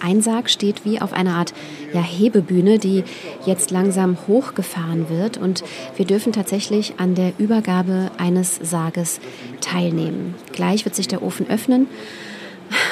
Ein 0.00 0.22
Sarg 0.22 0.48
steht 0.48 0.84
wie 0.84 1.00
auf 1.00 1.12
einer 1.12 1.34
Art 1.34 1.52
ja, 1.92 2.02
Hebebühne, 2.02 2.78
die 2.78 3.02
jetzt 3.44 3.70
langsam 3.70 4.16
hochgefahren 4.28 5.08
wird. 5.08 5.38
Und 5.38 5.64
wir 5.96 6.06
dürfen 6.06 6.32
tatsächlich 6.32 6.94
an 6.98 7.14
der 7.14 7.32
Übergabe 7.38 8.10
eines 8.16 8.60
Sarges 8.62 9.20
teilnehmen. 9.60 10.34
Gleich 10.52 10.84
wird 10.84 10.94
sich 10.94 11.08
der 11.08 11.22
Ofen 11.22 11.48
öffnen. 11.48 11.88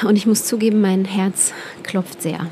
Und 0.06 0.16
ich 0.16 0.26
muss 0.26 0.44
zugeben, 0.44 0.80
mein 0.80 1.04
Herz 1.04 1.52
klopft 1.82 2.22
sehr. 2.22 2.48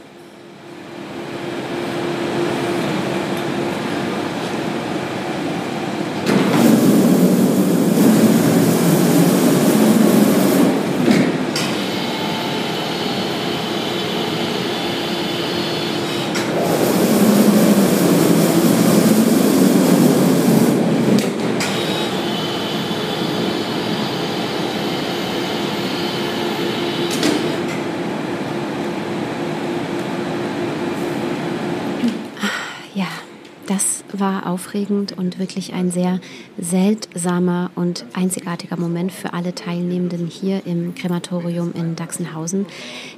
War 34.25 34.47
aufregend 34.47 35.13
und 35.13 35.39
wirklich 35.39 35.75
ein 35.75 35.91
sehr 35.91 36.19
seltsamer 36.57 37.71
und 37.75 38.07
einzigartiger 38.15 38.79
Moment 38.79 39.13
für 39.13 39.35
alle 39.35 39.55
Teilnehmenden 39.55 40.29
hier 40.29 40.63
im 40.65 40.95
Krematorium 40.95 41.75
in 41.75 41.95
Dachsenhausen. 41.95 42.65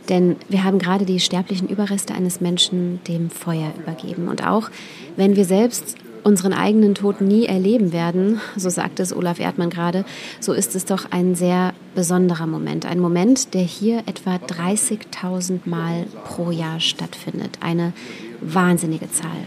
Denn 0.09 0.35
wir 0.49 0.65
haben 0.65 0.81
gerade 0.81 1.05
die 1.05 1.21
sterblichen 1.21 1.69
Überreste 1.69 2.13
eines 2.13 2.41
Menschen 2.41 2.99
dem 3.07 3.31
Feuer 3.31 3.73
übergeben. 3.79 4.27
Und 4.27 4.45
auch 4.45 4.69
wenn 5.15 5.37
wir 5.37 5.45
selbst 5.45 5.95
unseren 6.25 6.53
eigenen 6.53 6.97
Tod 6.97 7.21
nie 7.21 7.47
erleben 7.47 7.93
werden, 7.93 8.41
so 8.57 8.69
sagt 8.69 8.99
es 8.99 9.15
Olaf 9.15 9.39
Erdmann 9.39 9.71
gerade, 9.71 10.05
so 10.41 10.55
ist 10.55 10.75
es 10.75 10.87
doch 10.87 11.13
ein 11.13 11.37
sehr 11.37 11.73
besonderer 11.95 12.49
Moment. 12.49 12.85
Ein 12.85 12.99
Moment, 12.99 13.55
der 13.55 13.63
hier 13.63 13.99
etwa 14.07 14.35
30.000 14.35 15.61
Mal 15.67 16.07
pro 16.25 16.51
Jahr 16.51 16.81
stattfindet. 16.81 17.59
Eine 17.61 17.93
wahnsinnige 18.41 19.09
Zahl. 19.09 19.47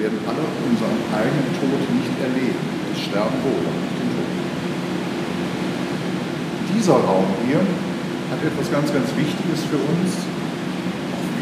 Werden 0.00 0.18
alle 0.24 0.44
unseren 0.64 0.96
eigenen 1.12 1.52
Tod 1.60 1.80
nicht 1.92 2.16
erleben. 2.24 2.64
Das 2.88 2.98
Sterben 3.04 3.36
wohl, 3.44 3.60
nicht 3.60 3.96
den 4.00 4.10
Tod. 4.16 4.32
Dieser 6.72 6.96
Raum 7.04 7.28
hier 7.44 7.60
hat 7.60 8.40
etwas 8.40 8.72
ganz, 8.72 8.88
ganz 8.88 9.12
Wichtiges 9.12 9.60
für 9.68 9.76
uns 9.76 10.24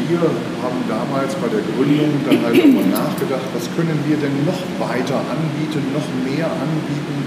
wir 0.09 0.25
haben 0.65 0.81
damals 0.89 1.37
bei 1.37 1.45
der 1.53 1.61
Gründung 1.61 2.09
dann 2.25 2.41
halt 2.41 2.57
darüber 2.57 2.81
nachgedacht, 2.89 3.45
was 3.53 3.69
können 3.77 3.93
wir 4.09 4.17
denn 4.17 4.33
noch 4.41 4.57
weiter 4.81 5.21
anbieten, 5.21 5.85
noch 5.93 6.09
mehr 6.25 6.49
anbieten, 6.49 7.17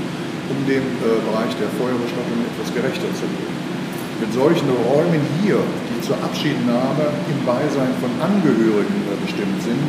um 0.50 0.58
dem 0.66 0.82
äh, 0.82 1.22
Bereich 1.30 1.54
der 1.62 1.70
Feuerbestattung 1.78 2.42
etwas 2.42 2.74
gerechter 2.74 3.06
zu 3.14 3.22
werden. 3.22 3.54
Mit 4.18 4.34
solchen 4.34 4.66
Räumen 4.66 5.22
hier, 5.38 5.62
die 5.62 5.98
zur 6.02 6.18
Abschiednahme 6.26 7.06
im 7.30 7.38
Beisein 7.46 7.94
von 8.02 8.10
Angehörigen 8.18 8.98
bestimmt 9.22 9.62
sind, 9.62 9.82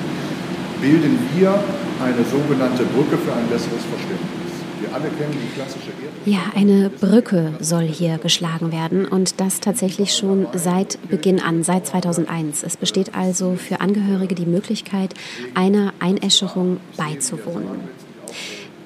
bilden 0.84 1.18
wir 1.34 1.64
eine 2.04 2.26
sogenannte 2.26 2.84
Brücke 2.84 3.18
für 3.18 3.32
ein 3.32 3.48
besseres 3.48 3.86
Verständnis. 3.86 4.52
Wir 4.82 4.94
alle 4.94 5.08
kennen 5.12 5.32
die 5.32 5.56
klassische 5.56 5.92
Ja, 6.26 6.52
eine 6.56 6.90
Brücke 6.90 7.54
soll 7.62 7.86
hier 7.86 8.18
geschlagen 8.18 8.74
werden 8.74 9.06
und 9.06 9.40
das 9.40 9.62
tatsächlich 9.62 10.14
schon 10.14 10.46
seit 10.54 11.00
Beginn 11.08 11.40
an, 11.40 11.64
seit 11.64 11.88
2001. 11.88 12.64
Es 12.64 12.76
besteht 12.76 13.16
also 13.16 13.56
für 13.56 13.80
Angehörige 13.80 14.36
die 14.36 14.46
Möglichkeit, 14.46 15.14
einer 15.56 15.94
Einäscherung 16.00 16.82
beizuwohnen. 16.98 17.88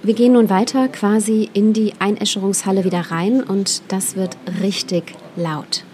Wir 0.04 0.14
gehen 0.14 0.34
nun 0.34 0.52
weiter 0.52 0.90
quasi 0.90 1.50
in 1.54 1.74
die 1.74 1.94
Einäscherungshalle 1.98 2.84
wieder 2.84 3.10
rein 3.10 3.42
und 3.42 3.82
das 3.88 4.16
wird 4.16 4.38
richtig 4.62 5.16
laut. 5.36 5.87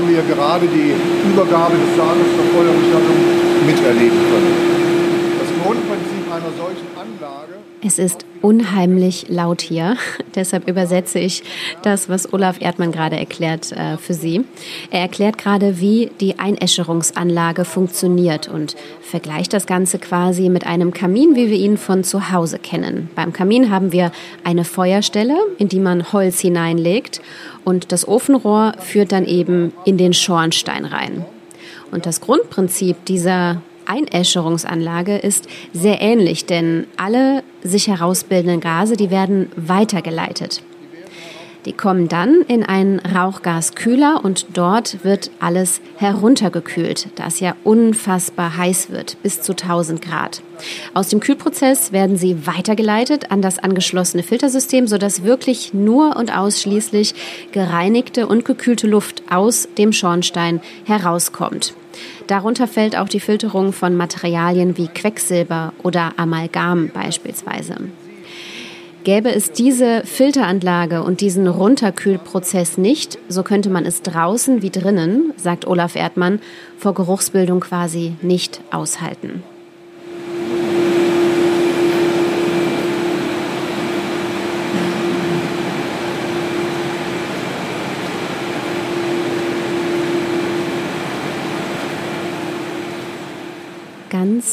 Haben 0.00 0.08
wir 0.08 0.22
gerade 0.22 0.66
die 0.66 0.94
Übergabe 1.30 1.74
des 1.76 1.96
Sarges 1.96 2.26
zur 2.34 2.44
Feuerbestattung 2.54 3.16
miterleben 3.66 4.18
können. 4.30 4.80
Das 5.38 5.48
Grundprinzip 5.62 6.32
einer 6.32 6.52
solchen 6.56 6.86
Anlage. 6.98 7.60
Es 7.82 7.98
ist 7.98 8.24
unheimlich 8.40 9.26
laut 9.28 9.60
hier. 9.60 9.96
Deshalb 10.34 10.68
übersetze 10.68 11.18
ich 11.18 11.42
das, 11.82 12.08
was 12.08 12.32
Olaf 12.32 12.60
Erdmann 12.60 12.92
gerade 12.92 13.16
erklärt, 13.16 13.72
äh, 13.72 13.98
für 13.98 14.14
Sie. 14.14 14.44
Er 14.90 15.00
erklärt 15.00 15.36
gerade, 15.36 15.80
wie 15.80 16.10
die 16.20 16.38
Einäscherungsanlage 16.38 17.66
funktioniert 17.66 18.48
und 18.48 18.76
vergleicht 19.02 19.52
das 19.52 19.66
Ganze 19.66 19.98
quasi 19.98 20.48
mit 20.48 20.66
einem 20.66 20.94
Kamin, 20.94 21.36
wie 21.36 21.50
wir 21.50 21.58
ihn 21.58 21.76
von 21.76 22.04
zu 22.04 22.30
Hause 22.32 22.58
kennen. 22.58 23.10
Beim 23.14 23.34
Kamin 23.34 23.70
haben 23.70 23.92
wir 23.92 24.12
eine 24.44 24.64
Feuerstelle, 24.64 25.36
in 25.58 25.68
die 25.68 25.80
man 25.80 26.12
Holz 26.12 26.40
hineinlegt 26.40 27.20
und 27.64 27.92
das 27.92 28.06
Ofenrohr 28.06 28.74
führt 28.78 29.12
dann 29.12 29.26
eben 29.26 29.72
in 29.84 29.98
den 29.98 30.12
Schornstein 30.12 30.84
rein. 30.84 31.24
Und 31.90 32.06
das 32.06 32.20
Grundprinzip 32.20 33.04
dieser 33.04 33.62
Einäscherungsanlage 33.86 35.16
ist 35.18 35.48
sehr 35.72 36.00
ähnlich, 36.00 36.46
denn 36.46 36.86
alle 36.96 37.42
sich 37.62 37.88
herausbildenden 37.88 38.60
Gase, 38.60 38.96
die 38.96 39.10
werden 39.10 39.50
weitergeleitet. 39.56 40.62
Die 41.66 41.72
kommen 41.72 42.08
dann 42.08 42.42
in 42.48 42.64
einen 42.64 43.00
Rauchgaskühler 43.00 44.20
und 44.24 44.46
dort 44.54 45.04
wird 45.04 45.30
alles 45.40 45.80
heruntergekühlt, 45.96 47.08
da 47.16 47.26
es 47.26 47.40
ja 47.40 47.54
unfassbar 47.64 48.56
heiß 48.56 48.90
wird, 48.90 49.16
bis 49.22 49.42
zu 49.42 49.52
1000 49.52 50.00
Grad. 50.00 50.42
Aus 50.94 51.08
dem 51.08 51.20
Kühlprozess 51.20 51.92
werden 51.92 52.16
sie 52.16 52.46
weitergeleitet 52.46 53.30
an 53.30 53.42
das 53.42 53.58
angeschlossene 53.58 54.22
Filtersystem, 54.22 54.86
sodass 54.86 55.22
wirklich 55.22 55.74
nur 55.74 56.16
und 56.16 56.36
ausschließlich 56.36 57.14
gereinigte 57.52 58.26
und 58.26 58.44
gekühlte 58.44 58.86
Luft 58.86 59.22
aus 59.30 59.68
dem 59.76 59.92
Schornstein 59.92 60.60
herauskommt. 60.84 61.74
Darunter 62.26 62.68
fällt 62.68 62.96
auch 62.96 63.08
die 63.08 63.20
Filterung 63.20 63.72
von 63.72 63.96
Materialien 63.96 64.76
wie 64.76 64.88
Quecksilber 64.88 65.72
oder 65.82 66.12
Amalgam 66.16 66.88
beispielsweise. 66.88 67.76
Gäbe 69.02 69.34
es 69.34 69.52
diese 69.52 70.02
Filteranlage 70.04 71.02
und 71.02 71.22
diesen 71.22 71.48
Runterkühlprozess 71.48 72.76
nicht, 72.76 73.18
so 73.28 73.42
könnte 73.42 73.70
man 73.70 73.86
es 73.86 74.02
draußen 74.02 74.60
wie 74.60 74.70
drinnen, 74.70 75.32
sagt 75.36 75.66
Olaf 75.66 75.96
Erdmann, 75.96 76.40
vor 76.76 76.92
Geruchsbildung 76.92 77.60
quasi 77.60 78.14
nicht 78.20 78.60
aushalten. 78.70 79.42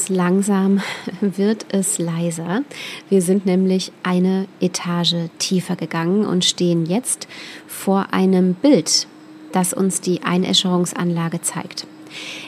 Langsam 0.10 0.82
wird 1.22 1.66
es 1.70 2.00
leiser. 2.00 2.64
Wir 3.10 3.22
sind 3.22 3.46
nämlich 3.46 3.92
eine 4.04 4.48
Etage 4.62 5.16
tiefer 5.38 5.76
gegangen 5.76 6.26
und 6.26 6.46
stehen 6.46 6.86
jetzt 6.86 7.28
vor 7.68 8.08
einem 8.12 8.54
Bild, 8.54 9.08
das 9.52 9.74
uns 9.74 10.02
die 10.02 10.24
Einäscherungsanlage 10.24 11.42
zeigt. 11.42 11.88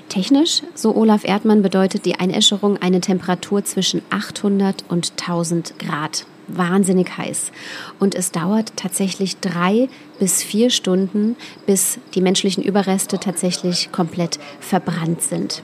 Technisch, 0.07 0.63
so 0.73 0.95
Olaf 0.95 1.23
Erdmann, 1.25 1.61
bedeutet 1.61 2.05
die 2.05 2.15
Einäscherung 2.15 2.77
eine 2.77 3.01
Temperatur 3.01 3.63
zwischen 3.63 4.01
800 4.09 4.85
und 4.87 5.11
1000 5.19 5.77
Grad. 5.79 6.25
Wahnsinnig 6.47 7.15
heiß. 7.15 7.51
Und 7.99 8.15
es 8.15 8.31
dauert 8.31 8.73
tatsächlich 8.75 9.37
drei 9.37 9.87
bis 10.17 10.41
vier 10.41 10.71
Stunden, 10.71 11.35
bis 11.67 11.99
die 12.15 12.21
menschlichen 12.21 12.63
Überreste 12.63 13.19
tatsächlich 13.19 13.91
komplett 13.91 14.39
verbrannt 14.59 15.21
sind. 15.21 15.61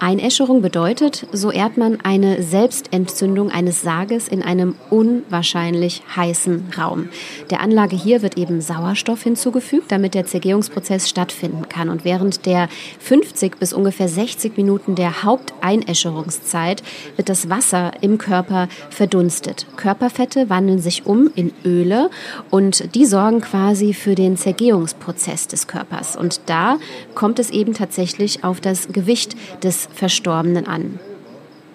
Einäscherung 0.00 0.62
bedeutet, 0.62 1.26
so 1.32 1.50
ehrt 1.50 1.76
man 1.76 2.00
eine 2.02 2.42
Selbstentzündung 2.42 3.50
eines 3.50 3.82
Sarges 3.82 4.28
in 4.28 4.42
einem 4.42 4.76
unwahrscheinlich 4.90 6.02
heißen 6.14 6.72
Raum. 6.78 7.08
Der 7.50 7.60
Anlage 7.60 7.96
hier 7.96 8.22
wird 8.22 8.36
eben 8.36 8.60
Sauerstoff 8.60 9.22
hinzugefügt, 9.22 9.90
damit 9.90 10.14
der 10.14 10.24
Zergehungsprozess 10.24 11.08
stattfinden 11.08 11.68
kann. 11.68 11.88
Und 11.88 12.04
während 12.04 12.46
der 12.46 12.68
50 13.00 13.58
bis 13.58 13.72
ungefähr 13.72 14.08
60 14.08 14.56
Minuten 14.56 14.94
der 14.94 15.24
Haupteinäscherungszeit 15.24 16.82
wird 17.16 17.28
das 17.28 17.50
Wasser 17.50 17.92
im 18.00 18.18
Körper 18.18 18.68
verdunstet. 18.90 19.66
Körperfette 19.76 20.48
wandeln 20.48 20.78
sich 20.78 21.06
um 21.06 21.30
in 21.34 21.52
Öle 21.64 22.10
und 22.50 22.94
die 22.94 23.04
sorgen 23.04 23.40
quasi 23.40 23.94
für 23.94 24.14
den 24.14 24.36
Zergehungsprozess 24.36 25.48
des 25.48 25.66
Körpers. 25.66 26.16
Und 26.16 26.42
da 26.46 26.78
kommt 27.14 27.38
es 27.38 27.50
eben 27.50 27.74
tatsächlich 27.74 28.44
auf 28.44 28.60
das 28.60 28.88
Gewicht 28.88 29.36
des 29.62 29.87
Verstorbenen 29.92 30.66
an. 30.66 31.00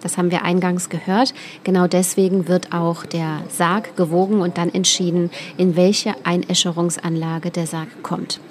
Das 0.02 0.18
haben 0.18 0.32
wir 0.32 0.44
eingangs 0.44 0.90
gehört. 0.90 1.34
Genau 1.64 1.88
deswegen 1.88 2.48
wird 2.50 2.74
auch 2.74 3.06
der 3.06 3.42
Sarg 3.50 3.96
gewogen 3.96 4.42
und 4.42 4.58
dann 4.58 4.74
entschieden, 4.74 5.32
in 5.58 5.78
welche 5.78 6.14
Einäscherungsanlage 6.26 7.52
der 7.52 7.68
Sarg 7.68 7.88
kommt. 8.04 8.42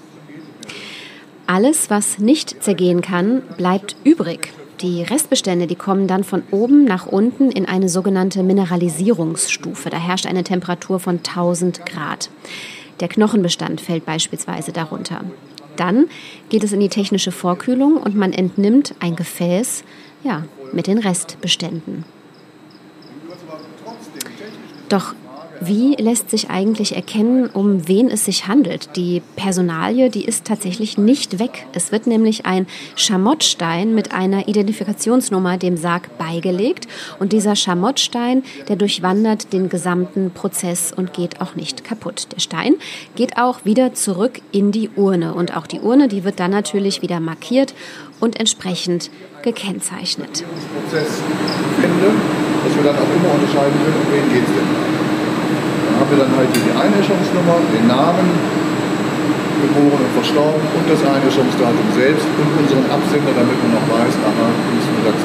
Alles, 1.46 1.90
was 1.90 2.18
nicht 2.18 2.62
zergehen 2.62 3.02
kann, 3.02 3.42
bleibt 3.58 3.96
übrig. 4.04 4.52
Die 4.80 5.02
Restbestände, 5.02 5.66
die 5.66 5.76
kommen 5.76 6.06
dann 6.06 6.24
von 6.24 6.42
oben 6.50 6.84
nach 6.84 7.06
unten 7.06 7.50
in 7.50 7.66
eine 7.66 7.88
sogenannte 7.88 8.42
Mineralisierungsstufe. 8.42 9.90
Da 9.90 9.98
herrscht 9.98 10.26
eine 10.26 10.44
Temperatur 10.44 10.98
von 10.98 11.18
1000 11.18 11.84
Grad. 11.84 12.30
Der 13.00 13.08
Knochenbestand 13.08 13.80
fällt 13.80 14.06
beispielsweise 14.06 14.72
darunter. 14.72 15.20
Dann 15.76 16.06
geht 16.48 16.64
es 16.64 16.72
in 16.72 16.80
die 16.80 16.88
technische 16.88 17.32
Vorkühlung 17.32 17.96
und 17.96 18.14
man 18.14 18.32
entnimmt 18.32 18.94
ein 19.00 19.16
Gefäß 19.16 19.84
ja, 20.22 20.44
mit 20.72 20.86
den 20.86 20.98
Restbeständen. 20.98 22.04
Doch 24.88 25.14
Wie 25.64 25.94
lässt 25.94 26.28
sich 26.28 26.50
eigentlich 26.50 26.96
erkennen, 26.96 27.46
um 27.46 27.86
wen 27.86 28.10
es 28.10 28.24
sich 28.24 28.48
handelt? 28.48 28.96
Die 28.96 29.22
Personalie, 29.36 30.10
die 30.10 30.24
ist 30.24 30.44
tatsächlich 30.44 30.98
nicht 30.98 31.38
weg. 31.38 31.66
Es 31.72 31.92
wird 31.92 32.08
nämlich 32.08 32.46
ein 32.46 32.66
Schamottstein 32.96 33.94
mit 33.94 34.12
einer 34.12 34.48
Identifikationsnummer 34.48 35.58
dem 35.58 35.76
Sarg 35.76 36.18
beigelegt 36.18 36.88
und 37.20 37.32
dieser 37.32 37.54
Schamottstein, 37.54 38.42
der 38.66 38.74
durchwandert 38.74 39.52
den 39.52 39.68
gesamten 39.68 40.32
Prozess 40.32 40.92
und 40.92 41.12
geht 41.12 41.40
auch 41.40 41.54
nicht 41.54 41.84
kaputt. 41.84 42.26
Der 42.34 42.40
Stein 42.40 42.74
geht 43.14 43.38
auch 43.38 43.64
wieder 43.64 43.94
zurück 43.94 44.40
in 44.50 44.72
die 44.72 44.90
Urne 44.96 45.32
und 45.32 45.56
auch 45.56 45.68
die 45.68 45.78
Urne, 45.78 46.08
die 46.08 46.24
wird 46.24 46.40
dann 46.40 46.50
natürlich 46.50 47.02
wieder 47.02 47.20
markiert 47.20 47.72
und 48.18 48.40
entsprechend 48.40 49.12
gekennzeichnet. 49.42 50.42
Prozess 50.42 51.22
finde, 51.80 52.10
dass 52.64 52.74
wir 52.74 52.82
dann 52.82 52.96
auch 52.96 53.16
immer 53.16 53.34
unterscheiden 53.34 53.78
können, 53.84 53.96
um 54.04 54.12
wen 54.12 54.28
geht 54.34 54.48
es 54.48 54.54
denn 54.54 54.91
wir 56.12 56.18
dann 56.20 56.36
halt 56.36 56.52
die 56.52 56.68
Einäscherungsnummer, 56.76 57.56
den 57.72 57.88
Namen, 57.88 58.28
geboren 59.64 59.96
und 59.96 60.12
verstorben 60.12 60.60
und 60.60 60.84
das 60.84 61.00
Einäscherungsdatum 61.00 61.88
selbst 61.96 62.26
und 62.36 62.48
unseren 62.60 62.84
Absender, 62.92 63.32
damit 63.32 63.56
man 63.64 63.72
noch 63.80 63.86
weiß, 63.88 64.12
aha, 64.20 64.46
müssen 64.76 64.92
wir 64.92 65.08
dazu 65.08 65.24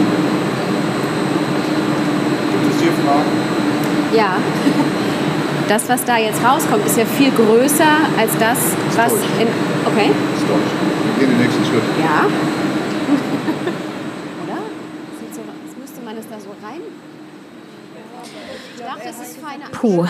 Gibt 2.55 2.71
es 2.71 2.79
hier 2.79 2.95
Fragen? 3.03 3.35
Ja. 4.15 4.37
Das, 5.67 5.89
was 5.89 6.05
da 6.05 6.15
jetzt 6.15 6.39
rauskommt, 6.41 6.85
ist 6.85 6.97
ja 6.97 7.03
viel 7.03 7.29
größer 7.29 7.91
als 8.17 8.31
das, 8.39 8.57
was 8.95 9.11
in. 9.11 9.49
Okay. 9.83 10.11
Das 10.31 10.39
ist 10.39 10.47
deutsch. 10.47 10.71
Wir 11.03 11.19
gehen 11.19 11.35
den 11.35 11.43
nächsten 11.43 11.65
Schritt. 11.65 11.83
Ja. 11.99 12.23
Oder? 14.47 14.59
So, 15.35 15.41
müsste 15.77 16.01
man 16.05 16.15
es 16.15 16.23
da 16.29 16.39
so 16.39 16.55
rein? 16.63 16.79
Ich 16.79 16.95
dachte, 18.15 18.31
es 18.55 18.63
ist 18.63 18.63
feiner. 18.63 18.66
Puh. 19.71 20.05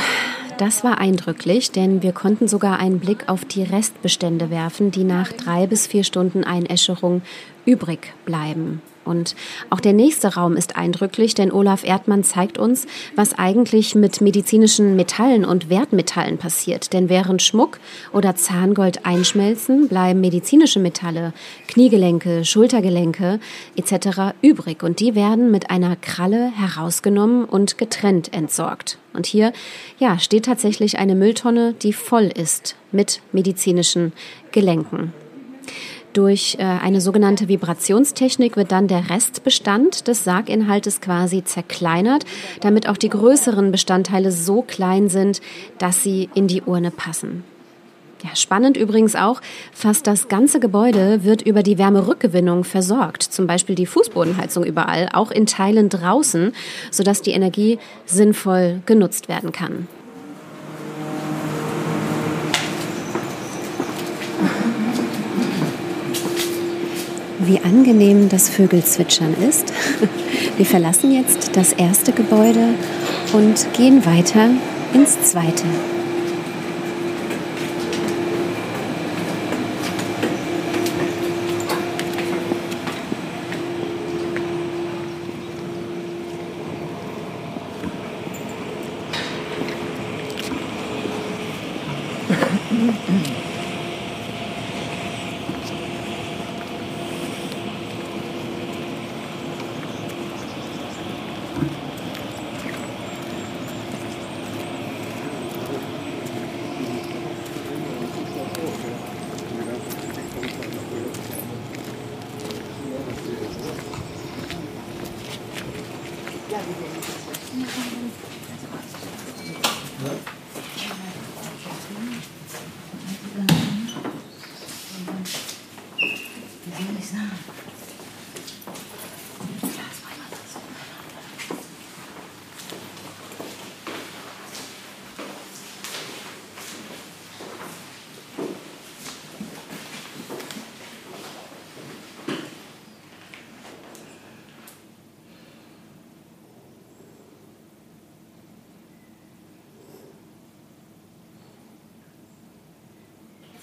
Das 0.57 0.83
war 0.83 0.97
eindrücklich, 0.97 1.71
denn 1.71 2.01
wir 2.01 2.13
konnten 2.13 2.47
sogar 2.47 2.79
einen 2.79 2.99
Blick 2.99 3.29
auf 3.29 3.45
die 3.45 3.61
Restbestände 3.61 4.49
werfen, 4.49 4.89
die 4.89 5.03
nach 5.03 5.31
drei 5.31 5.67
bis 5.67 5.85
vier 5.85 6.03
Stunden 6.03 6.43
Einäscherung 6.43 7.21
übrig 7.65 8.13
bleiben. 8.25 8.81
Und 9.07 9.35
auch 9.69 9.79
der 9.79 9.93
nächste 9.93 10.35
Raum 10.35 10.55
ist 10.55 10.75
eindrücklich, 10.75 11.33
denn 11.33 11.51
Olaf 11.51 11.83
Erdmann 11.83 12.23
zeigt 12.23 12.57
uns, 12.57 12.85
was 13.15 13.33
eigentlich 13.33 13.95
mit 13.95 14.21
medizinischen 14.21 14.95
Metallen 14.95 15.45
und 15.45 15.69
Wertmetallen 15.69 16.37
passiert. 16.37 16.93
Denn 16.93 17.09
während 17.09 17.41
Schmuck 17.41 17.79
oder 18.13 18.35
Zahngold 18.35 19.05
einschmelzen, 19.05 19.87
bleiben 19.87 20.21
medizinische 20.21 20.79
Metalle, 20.79 21.33
Kniegelenke, 21.67 22.45
Schultergelenke 22.45 23.39
etc. 23.75 24.35
übrig. 24.41 24.83
Und 24.83 24.99
die 24.99 25.15
werden 25.15 25.49
mit 25.49 25.69
einer 25.69 25.95
Kralle 25.95 26.51
herausgenommen 26.51 27.45
und 27.45 27.77
getrennt 27.77 28.33
entsorgt. 28.33 28.99
Und 29.13 29.25
hier 29.25 29.51
ja, 29.97 30.19
steht 30.19 30.45
tatsächlich 30.45 30.99
eine 30.99 31.15
Mülltonne, 31.15 31.73
die 31.73 31.93
voll 31.93 32.25
ist 32.25 32.75
mit 32.91 33.21
medizinischen 33.31 34.13
Gelenken. 34.51 35.13
Durch 36.17 36.55
äh, 36.57 36.63
eine 36.63 36.99
sogenannte 36.99 37.47
Vibrationstechnik 37.47 38.57
wird 38.57 38.71
dann 38.71 38.87
der 38.87 39.11
Restbestand 39.11 40.07
des 40.07 40.23
Sarginhaltes 40.23 40.99
quasi 40.99 41.43
zerkleinert, 41.43 42.25
damit 42.59 42.89
auch 42.89 42.97
die 42.97 43.09
größeren 43.09 43.71
Bestandteile 43.71 44.31
so 44.31 44.63
klein 44.63 45.09
sind, 45.09 45.41
dass 45.77 46.01
sie 46.01 46.27
in 46.33 46.47
die 46.47 46.63
Urne 46.63 46.89
passen. 46.89 47.43
Ja, 48.23 48.35
spannend 48.35 48.77
übrigens 48.77 49.15
auch, 49.15 49.41
fast 49.71 50.07
das 50.07 50.27
ganze 50.27 50.59
Gebäude 50.59 51.23
wird 51.23 51.43
über 51.43 51.61
die 51.61 51.77
Wärmerückgewinnung 51.77 52.63
versorgt. 52.63 53.21
Zum 53.21 53.45
Beispiel 53.45 53.75
die 53.75 53.85
Fußbodenheizung 53.85 54.63
überall, 54.63 55.09
auch 55.13 55.29
in 55.29 55.45
Teilen 55.45 55.87
draußen, 55.87 56.51
sodass 56.89 57.21
die 57.21 57.33
Energie 57.33 57.77
sinnvoll 58.07 58.81
genutzt 58.87 59.29
werden 59.29 59.51
kann. 59.51 59.87
Wie 67.47 67.59
angenehm 67.59 68.29
das 68.29 68.49
Vögelzwitschern 68.49 69.35
ist. 69.47 69.73
Wir 70.57 70.65
verlassen 70.65 71.11
jetzt 71.11 71.55
das 71.55 71.73
erste 71.73 72.11
Gebäude 72.11 72.75
und 73.33 73.67
gehen 73.73 74.05
weiter 74.05 74.49
ins 74.93 75.21
zweite. 75.21 75.65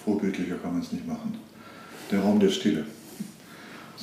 Vorbildlicher 0.04 0.56
kann 0.56 0.74
man 0.74 0.82
es 0.82 0.92
nicht 0.92 1.06
machen. 1.06 1.38
Der 2.10 2.20
Raum 2.20 2.38
der 2.38 2.50
Stille. 2.50 2.84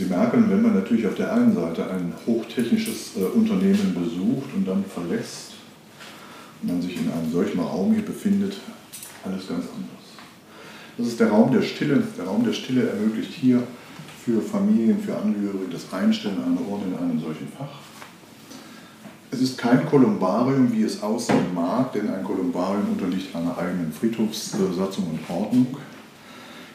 Sie 0.01 0.07
merken, 0.07 0.49
wenn 0.49 0.63
man 0.63 0.73
natürlich 0.73 1.05
auf 1.05 1.13
der 1.13 1.31
einen 1.31 1.53
Seite 1.53 1.87
ein 1.87 2.11
hochtechnisches 2.25 3.17
äh, 3.17 3.37
Unternehmen 3.37 3.93
besucht 3.93 4.51
und 4.55 4.67
dann 4.67 4.83
verlässt 4.83 5.53
und 6.59 6.69
man 6.69 6.81
sich 6.81 6.97
in 6.97 7.11
einem 7.11 7.31
solchen 7.31 7.59
Raum 7.59 7.93
hier 7.93 8.03
befindet, 8.03 8.55
alles 9.23 9.47
ganz 9.47 9.65
anders. 9.65 10.05
Das 10.97 11.05
ist 11.05 11.19
der 11.19 11.29
Raum 11.29 11.51
der 11.51 11.61
Stille. 11.61 12.01
Der 12.17 12.25
Raum 12.25 12.43
der 12.43 12.53
Stille 12.53 12.89
ermöglicht 12.89 13.31
hier 13.31 13.61
für 14.25 14.41
Familien, 14.41 14.99
für 14.99 15.15
Angehörige 15.15 15.69
das 15.71 15.93
Einstellen 15.93 16.37
einer 16.43 16.67
Urne 16.67 16.85
in 16.85 16.97
einem 16.97 17.19
solchen 17.19 17.47
Fach. 17.55 17.77
Es 19.29 19.39
ist 19.39 19.55
kein 19.55 19.85
Kolumbarium, 19.85 20.73
wie 20.73 20.81
es 20.81 21.03
aussehen 21.03 21.53
mag, 21.53 21.93
denn 21.93 22.09
ein 22.09 22.23
Kolumbarium 22.23 22.89
unterliegt 22.93 23.35
einer 23.35 23.55
eigenen 23.55 23.93
Friedhofssatzung 23.93 25.11
und 25.11 25.19
Ordnung. 25.29 25.67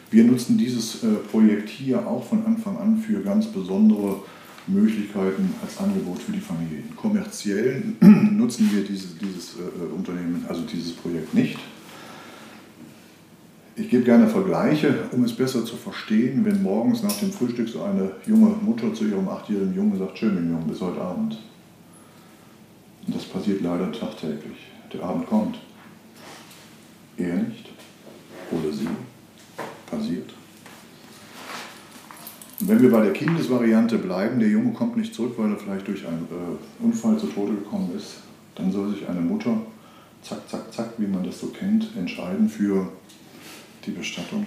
Wir 0.09 0.23
nutzen 0.23 0.57
dieses 0.57 1.03
äh, 1.03 1.07
Projekt 1.29 1.69
hier 1.69 2.07
auch 2.07 2.23
von 2.23 2.45
Anfang 2.45 2.77
an 2.77 2.97
für 2.97 3.21
ganz 3.21 3.47
besondere 3.47 4.21
Möglichkeiten 4.67 5.53
als 5.61 5.77
Angebot 5.79 6.19
für 6.19 6.31
die 6.31 6.39
Familien. 6.39 6.95
Kommerziell 6.95 7.83
nutzen 8.01 8.69
wir 8.73 8.83
dieses, 8.83 9.17
dieses 9.17 9.55
äh, 9.55 9.93
Unternehmen, 9.93 10.45
also 10.47 10.61
dieses 10.61 10.93
Projekt 10.93 11.33
nicht. 11.33 11.59
Ich 13.75 13.89
gebe 13.89 14.03
gerne 14.03 14.27
Vergleiche, 14.27 15.03
um 15.11 15.23
es 15.23 15.33
besser 15.33 15.63
zu 15.63 15.75
verstehen, 15.75 16.43
wenn 16.45 16.63
morgens 16.63 17.03
nach 17.03 17.15
dem 17.19 17.31
Frühstück 17.31 17.69
so 17.69 17.83
eine 17.83 18.11
junge 18.25 18.55
Mutter 18.61 18.93
zu 18.93 19.05
ihrem 19.05 19.27
achtjährigen 19.27 19.75
Jungen 19.75 19.99
sagt, 19.99 20.17
schön, 20.17 20.33
mein 20.33 20.49
Junge, 20.49 20.65
bis 20.65 20.81
heute 20.81 20.99
Abend. 20.99 21.37
Und 23.05 23.15
das 23.15 23.25
passiert 23.25 23.61
leider 23.61 23.91
tagtäglich. 23.91 24.57
Der 24.91 25.03
Abend 25.03 25.27
kommt. 25.27 25.59
Er 27.17 27.35
nicht 27.35 27.69
oder 28.51 28.71
sie 28.71 28.87
passiert. 29.87 30.33
Und 32.59 32.69
wenn 32.69 32.81
wir 32.81 32.91
bei 32.91 33.03
der 33.03 33.13
Kindesvariante 33.13 33.97
bleiben, 33.97 34.39
der 34.39 34.49
Junge 34.49 34.73
kommt 34.73 34.97
nicht 34.97 35.13
zurück, 35.13 35.33
weil 35.37 35.51
er 35.51 35.57
vielleicht 35.57 35.87
durch 35.87 36.07
einen 36.07 36.27
äh, 36.31 36.83
Unfall 36.83 37.17
zu 37.17 37.27
Tode 37.27 37.53
gekommen 37.53 37.91
ist, 37.95 38.17
dann 38.55 38.71
soll 38.71 38.89
sich 38.91 39.07
eine 39.07 39.21
Mutter, 39.21 39.61
zack, 40.23 40.49
zack, 40.49 40.73
zack, 40.73 40.89
wie 40.97 41.07
man 41.07 41.23
das 41.23 41.39
so 41.39 41.47
kennt, 41.47 41.95
entscheiden 41.95 42.49
für 42.49 42.89
die 43.85 43.91
Bestattung. 43.91 44.45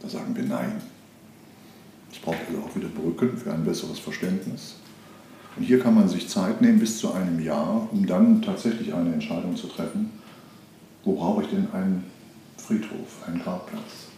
Da 0.00 0.08
sagen 0.08 0.34
wir 0.34 0.44
Nein. 0.44 0.80
Es 2.10 2.18
braucht 2.18 2.38
also 2.48 2.62
auch 2.62 2.76
wieder 2.76 2.88
Brücken 2.88 3.36
für 3.36 3.52
ein 3.52 3.64
besseres 3.64 3.98
Verständnis. 3.98 4.76
Und 5.56 5.64
hier 5.64 5.80
kann 5.80 5.94
man 5.94 6.08
sich 6.08 6.28
Zeit 6.28 6.60
nehmen 6.62 6.78
bis 6.78 6.98
zu 6.98 7.12
einem 7.12 7.40
Jahr, 7.40 7.88
um 7.90 8.06
dann 8.06 8.40
tatsächlich 8.40 8.94
eine 8.94 9.12
Entscheidung 9.12 9.56
zu 9.56 9.66
treffen, 9.66 10.10
wo 11.04 11.14
brauche 11.14 11.42
ich 11.42 11.48
denn 11.48 11.68
einen 11.72 12.04
Friedhof, 12.72 13.26
einen 13.26 13.42
Grabplatz. 13.42 14.08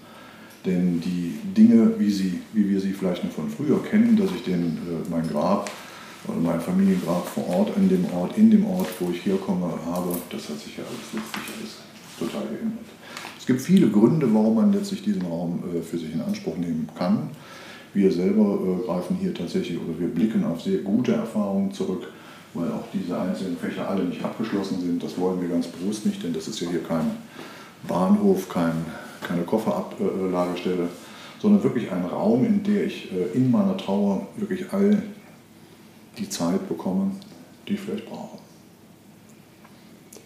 Denn 0.64 1.01
die 1.01 1.38
Dinge, 1.55 1.99
wie, 1.99 2.11
sie, 2.11 2.40
wie 2.53 2.69
wir 2.71 2.81
sie 2.81 2.93
vielleicht 2.93 3.23
noch 3.25 3.33
von 3.33 3.51
früher 3.51 3.83
kennen, 3.83 4.17
dass 4.17 4.31
ich 4.31 4.45
den, 4.45 4.62
äh, 4.62 5.11
mein 5.11 5.29
Grab 5.29 5.71
oder 6.27 6.38
mein 6.38 6.61
Familiengrab 6.61 7.27
vor 7.27 7.47
Ort, 7.49 7.77
in 7.77 7.88
dem 7.88 8.07
Ort, 8.14 8.38
in 8.38 8.51
dem 8.51 8.64
Ort, 8.64 8.88
wo 8.99 9.11
ich 9.11 9.27
herkomme, 9.27 9.67
habe, 9.87 10.17
das 10.31 10.49
hat 10.49 10.59
sich 10.59 10.77
ja 10.79 10.85
alles 10.85 11.12
letztlich 11.12 11.57
alles 11.59 11.77
total 12.19 12.49
geändert. 12.49 12.87
Es 13.38 13.45
gibt 13.45 13.61
viele 13.61 13.88
Gründe, 13.88 14.33
warum 14.33 14.55
man 14.55 14.73
letztlich 14.73 15.03
diesen 15.03 15.23
Raum 15.23 15.62
äh, 15.75 15.83
für 15.83 15.99
sich 15.99 16.14
in 16.14 16.23
Anspruch 16.23 16.57
nehmen 16.57 16.88
kann. 16.97 17.29
Wir 17.93 18.11
selber 18.11 18.59
äh, 18.83 18.87
greifen 18.87 19.17
hier 19.21 19.35
tatsächlich 19.35 19.79
oder 19.79 19.99
wir 19.99 20.09
blicken 20.09 20.45
auf 20.45 20.62
sehr 20.62 20.79
gute 20.79 21.12
Erfahrungen 21.12 21.73
zurück, 21.73 22.09
weil 22.55 22.73
auch 22.73 22.85
diese 22.95 23.21
einzelnen 23.21 23.59
Fächer 23.59 23.87
alle 23.87 24.05
nicht 24.05 24.25
abgeschlossen 24.25 24.81
sind. 24.81 25.03
Das 25.03 25.19
wollen 25.19 25.43
wir 25.43 25.49
ganz 25.49 25.67
bewusst 25.67 26.07
nicht, 26.07 26.23
denn 26.23 26.33
das 26.33 26.49
ist 26.49 26.59
ja 26.61 26.71
hier 26.71 26.83
kein 26.83 27.11
Bahnhof, 27.87 28.49
kein, 28.49 28.85
keine 29.27 29.42
Kofferablagerstelle, 29.42 30.88
sondern 31.40 31.62
wirklich 31.62 31.90
ein 31.90 32.05
Raum, 32.05 32.44
in 32.44 32.62
dem 32.62 32.87
ich 32.87 33.12
äh, 33.12 33.37
in 33.37 33.51
meiner 33.51 33.77
Trauer 33.77 34.27
wirklich 34.37 34.73
all 34.73 35.03
die 36.18 36.29
Zeit 36.29 36.68
bekomme, 36.68 37.11
die 37.68 37.75
ich 37.75 37.81
vielleicht 37.81 38.07
brauche. 38.07 38.38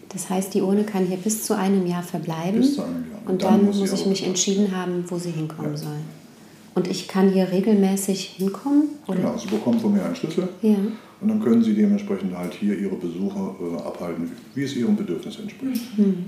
Das 0.09 0.29
heißt, 0.29 0.53
die 0.53 0.61
Urne 0.61 0.83
kann 0.83 1.05
hier 1.05 1.17
bis 1.17 1.43
zu 1.43 1.55
einem 1.55 1.85
Jahr 1.85 2.01
verbleiben. 2.01 2.61
Bis 2.61 2.75
zu 2.75 2.81
einem 2.81 3.05
Jahr. 3.11 3.21
Und, 3.25 3.43
dann, 3.43 3.57
dann 3.57 3.65
muss, 3.65 3.79
muss 3.79 3.93
ich 3.93 4.05
mich 4.07 4.25
entschieden 4.25 4.75
haben, 4.75 5.03
wo 5.07 5.17
sie 5.17 5.31
hinkommen 5.31 5.71
ja. 5.71 5.77
soll. 5.77 5.97
Und 6.75 6.87
ich 6.87 7.07
kann 7.07 7.29
hier 7.29 7.51
regelmäßig 7.51 8.35
hinkommen? 8.37 8.89
Oder? 9.07 9.17
Genau, 9.17 9.37
Sie 9.37 9.47
bekommen 9.47 9.79
von 9.79 9.93
mir 9.93 10.03
einen 10.03 10.15
Schlüssel. 10.15 10.47
Ja. 10.61 10.75
Und 11.21 11.27
dann 11.27 11.41
können 11.41 11.61
Sie 11.61 11.73
dementsprechend 11.73 12.35
halt 12.35 12.53
hier 12.53 12.77
Ihre 12.77 12.95
Besuche 12.95 13.37
äh, 13.37 13.81
abhalten, 13.81 14.31
wie 14.55 14.63
es 14.63 14.75
Ihrem 14.75 14.95
Bedürfnis 14.95 15.39
entspricht. 15.39 15.97
Mhm. 15.97 16.25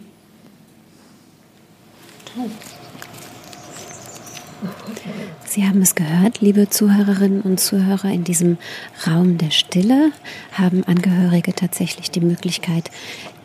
Sie 5.48 5.67
haben 5.67 5.82
es 5.82 5.96
gehört, 5.96 6.39
liebe 6.39 6.70
Zuhörerinnen 6.70 7.41
und 7.41 7.60
Zuhörer, 7.60 8.12
in 8.12 8.24
diesem 8.24 8.58
Raum 9.06 9.38
der 9.38 9.50
Stille 9.50 10.12
haben 10.54 10.84
Angehörige 10.84 11.54
tatsächlich 11.54 12.12
die 12.12 12.22
Möglichkeit, 12.22 12.91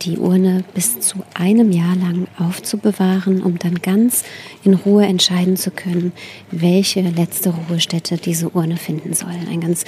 die 0.03 0.19
Urne 0.19 0.63
bis 0.75 1.01
zu 1.01 1.25
einem 1.35 1.73
Jahr 1.73 1.97
lang 1.97 2.29
aufzubewahren, 2.39 3.43
um 3.43 3.59
dann 3.59 3.77
ganz 3.77 4.25
in 4.63 4.75
Ruhe 4.75 5.07
entscheiden 5.07 5.57
zu 5.57 5.71
können, 5.71 6.13
welche 6.51 7.01
letzte 7.01 7.51
Ruhestätte 7.51 8.19
diese 8.19 8.51
Urne 8.51 8.77
finden 8.77 9.15
soll. 9.15 9.35
Ein 9.51 9.63
ganz, 9.63 9.85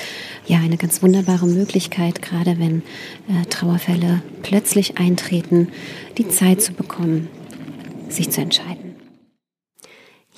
ja, 0.47 0.59
eine 0.59 0.79
ganz 0.79 1.03
wunderbare 1.03 1.47
Möglichkeit, 1.47 2.23
gerade 2.23 2.59
wenn 2.59 2.83
äh, 3.29 3.45
Trauerfälle 3.49 4.23
plötzlich 4.43 4.99
eintreten, 4.99 5.69
die 6.17 6.29
Zeit 6.29 6.63
zu 6.63 6.73
bekommen, 6.73 7.29
sich 8.09 8.31
zu 8.31 8.41
entscheiden. 8.41 8.88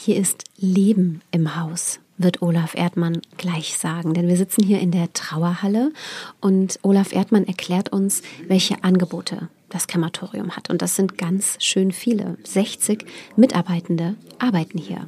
Hier 0.03 0.17
ist 0.17 0.45
Leben 0.57 1.21
im 1.31 1.57
Haus, 1.61 2.01
wird 2.17 2.41
Olaf 2.41 2.75
Erdmann 2.75 3.21
gleich 3.37 3.77
sagen. 3.77 4.15
Denn 4.15 4.29
wir 4.29 4.37
sitzen 4.39 4.65
hier 4.65 4.81
in 4.81 4.93
der 4.93 5.13
Trauerhalle 5.13 5.93
und 6.41 6.79
Olaf 6.81 7.13
Erdmann 7.13 7.47
erklärt 7.47 7.93
uns, 7.93 8.23
welche 8.49 8.83
Angebote 8.83 9.51
das 9.69 9.89
Krematorium 9.89 10.57
hat. 10.57 10.71
Und 10.71 10.81
das 10.81 10.97
sind 10.97 11.19
ganz 11.19 11.63
schön 11.63 11.93
viele. 11.93 12.39
60 12.45 13.05
Mitarbeitende 13.37 14.15
arbeiten 14.39 14.79
hier. 14.79 15.07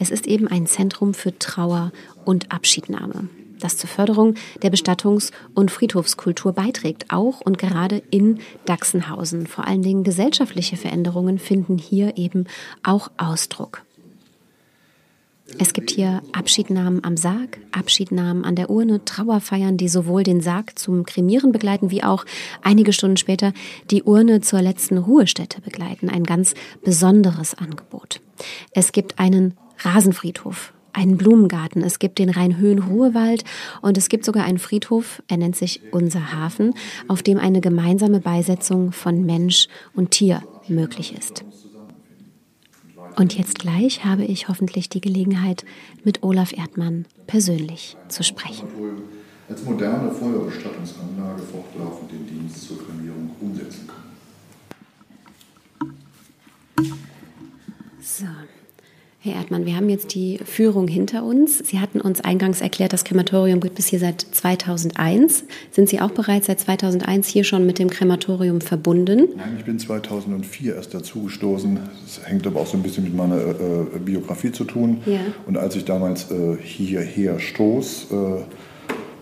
Es 0.00 0.10
ist 0.10 0.26
eben 0.26 0.48
ein 0.48 0.66
Zentrum 0.66 1.14
für 1.14 1.38
Trauer 1.38 1.92
und 2.24 2.50
Abschiednahme, 2.50 3.28
das 3.60 3.76
zur 3.76 3.88
Förderung 3.88 4.34
der 4.62 4.72
Bestattungs- 4.72 5.30
und 5.54 5.70
Friedhofskultur 5.70 6.54
beiträgt, 6.54 7.12
auch 7.12 7.40
und 7.40 7.56
gerade 7.56 8.02
in 8.10 8.40
Dachsenhausen. 8.64 9.46
Vor 9.46 9.68
allen 9.68 9.82
Dingen 9.82 10.02
gesellschaftliche 10.02 10.76
Veränderungen 10.76 11.38
finden 11.38 11.78
hier 11.78 12.18
eben 12.18 12.46
auch 12.82 13.12
Ausdruck. 13.16 13.84
Es 15.58 15.72
gibt 15.72 15.90
hier 15.90 16.22
Abschiednahmen 16.32 17.04
am 17.04 17.16
Sarg, 17.16 17.58
Abschiednahmen 17.72 18.44
an 18.44 18.56
der 18.56 18.70
Urne, 18.70 19.04
Trauerfeiern, 19.04 19.76
die 19.76 19.88
sowohl 19.88 20.22
den 20.22 20.40
Sarg 20.40 20.78
zum 20.78 21.04
Kremieren 21.04 21.52
begleiten, 21.52 21.90
wie 21.90 22.02
auch 22.02 22.24
einige 22.62 22.92
Stunden 22.92 23.16
später 23.16 23.52
die 23.90 24.02
Urne 24.02 24.40
zur 24.40 24.62
letzten 24.62 24.98
Ruhestätte 24.98 25.60
begleiten. 25.60 26.08
Ein 26.08 26.24
ganz 26.24 26.54
besonderes 26.82 27.54
Angebot. 27.54 28.20
Es 28.72 28.92
gibt 28.92 29.18
einen 29.18 29.54
Rasenfriedhof, 29.78 30.72
einen 30.92 31.16
Blumengarten, 31.16 31.82
es 31.82 31.98
gibt 31.98 32.18
den 32.18 32.30
Rheinhöhen-Ruhewald 32.30 33.44
und 33.80 33.98
es 33.98 34.08
gibt 34.08 34.24
sogar 34.24 34.44
einen 34.44 34.58
Friedhof, 34.58 35.22
er 35.28 35.36
nennt 35.36 35.56
sich 35.56 35.80
Unser 35.92 36.32
Hafen, 36.32 36.74
auf 37.08 37.22
dem 37.22 37.38
eine 37.38 37.60
gemeinsame 37.60 38.20
Beisetzung 38.20 38.92
von 38.92 39.24
Mensch 39.24 39.68
und 39.94 40.10
Tier 40.10 40.42
möglich 40.68 41.14
ist. 41.16 41.44
Und 43.16 43.36
jetzt 43.36 43.58
gleich 43.58 44.04
habe 44.04 44.24
ich 44.24 44.48
hoffentlich 44.48 44.88
die 44.88 45.00
Gelegenheit, 45.00 45.64
mit 46.04 46.22
Olaf 46.22 46.52
Erdmann 46.52 47.06
persönlich 47.26 47.96
zu 48.08 48.22
sprechen. 48.22 48.66
Als 49.48 49.64
moderne 49.64 50.10
Feuerbestattungsanlage 50.10 51.42
fortlaufend 51.42 52.10
den 52.10 52.26
Dienst 52.26 52.66
zur 52.66 52.78
Kremierung 52.84 53.30
umsetzen 53.40 53.86
kann. 53.86 54.02
So, 58.00 58.26
Herr 59.24 59.36
Erdmann, 59.36 59.66
wir 59.66 59.76
haben 59.76 59.88
jetzt 59.88 60.16
die 60.16 60.40
Führung 60.44 60.88
hinter 60.88 61.22
uns. 61.22 61.58
Sie 61.58 61.78
hatten 61.78 62.00
uns 62.00 62.20
eingangs 62.22 62.60
erklärt, 62.60 62.92
das 62.92 63.04
Krematorium 63.04 63.60
gibt 63.60 63.78
es 63.78 63.86
hier 63.86 64.00
seit 64.00 64.20
2001. 64.20 65.44
Sind 65.70 65.88
Sie 65.88 66.00
auch 66.00 66.10
bereits 66.10 66.48
seit 66.48 66.58
2001 66.58 67.28
hier 67.28 67.44
schon 67.44 67.64
mit 67.64 67.78
dem 67.78 67.88
Krematorium 67.88 68.60
verbunden? 68.60 69.28
Nein, 69.36 69.54
ich 69.58 69.64
bin 69.64 69.78
2004 69.78 70.74
erst 70.74 70.92
dazugestoßen. 70.92 71.78
Das 72.04 72.28
hängt 72.28 72.48
aber 72.48 72.62
auch 72.62 72.66
so 72.66 72.76
ein 72.76 72.82
bisschen 72.82 73.04
mit 73.04 73.14
meiner 73.14 73.36
äh, 73.36 73.98
Biografie 74.04 74.50
zu 74.50 74.64
tun. 74.64 75.02
Ja. 75.06 75.20
Und 75.46 75.56
als 75.56 75.76
ich 75.76 75.84
damals 75.84 76.28
äh, 76.32 76.56
hierher 76.60 77.38
stoß, 77.38 78.08
äh, 78.10 78.16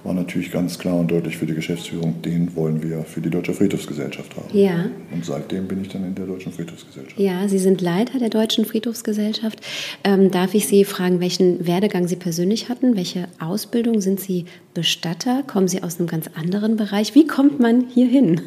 war 0.04 0.14
natürlich 0.14 0.50
ganz 0.50 0.78
klar 0.78 0.96
und 0.96 1.10
deutlich 1.10 1.36
für 1.36 1.46
die 1.46 1.54
Geschäftsführung, 1.54 2.22
den 2.22 2.54
wollen 2.56 2.82
wir 2.82 3.02
für 3.04 3.20
die 3.20 3.30
Deutsche 3.30 3.52
Friedhofsgesellschaft 3.52 4.34
haben. 4.36 4.46
Ja. 4.52 4.86
Und 5.12 5.24
seitdem 5.24 5.68
bin 5.68 5.82
ich 5.82 5.88
dann 5.88 6.04
in 6.04 6.14
der 6.14 6.26
Deutschen 6.26 6.52
Friedhofsgesellschaft. 6.52 7.18
Ja, 7.18 7.46
Sie 7.48 7.58
sind 7.58 7.80
Leiter 7.80 8.18
der 8.18 8.30
Deutschen 8.30 8.64
Friedhofsgesellschaft. 8.64 9.60
Ähm, 10.04 10.30
darf 10.30 10.54
ich 10.54 10.66
Sie 10.66 10.84
fragen, 10.84 11.20
welchen 11.20 11.66
Werdegang 11.66 12.08
Sie 12.08 12.16
persönlich 12.16 12.68
hatten? 12.68 12.96
Welche 12.96 13.28
Ausbildung? 13.38 14.00
Sind 14.00 14.20
Sie 14.20 14.46
Bestatter? 14.74 15.42
Kommen 15.46 15.68
Sie 15.68 15.82
aus 15.82 15.98
einem 15.98 16.08
ganz 16.08 16.26
anderen 16.34 16.76
Bereich? 16.76 17.14
Wie 17.14 17.26
kommt 17.26 17.60
man 17.60 17.84
hier 17.92 18.06
hin? 18.06 18.40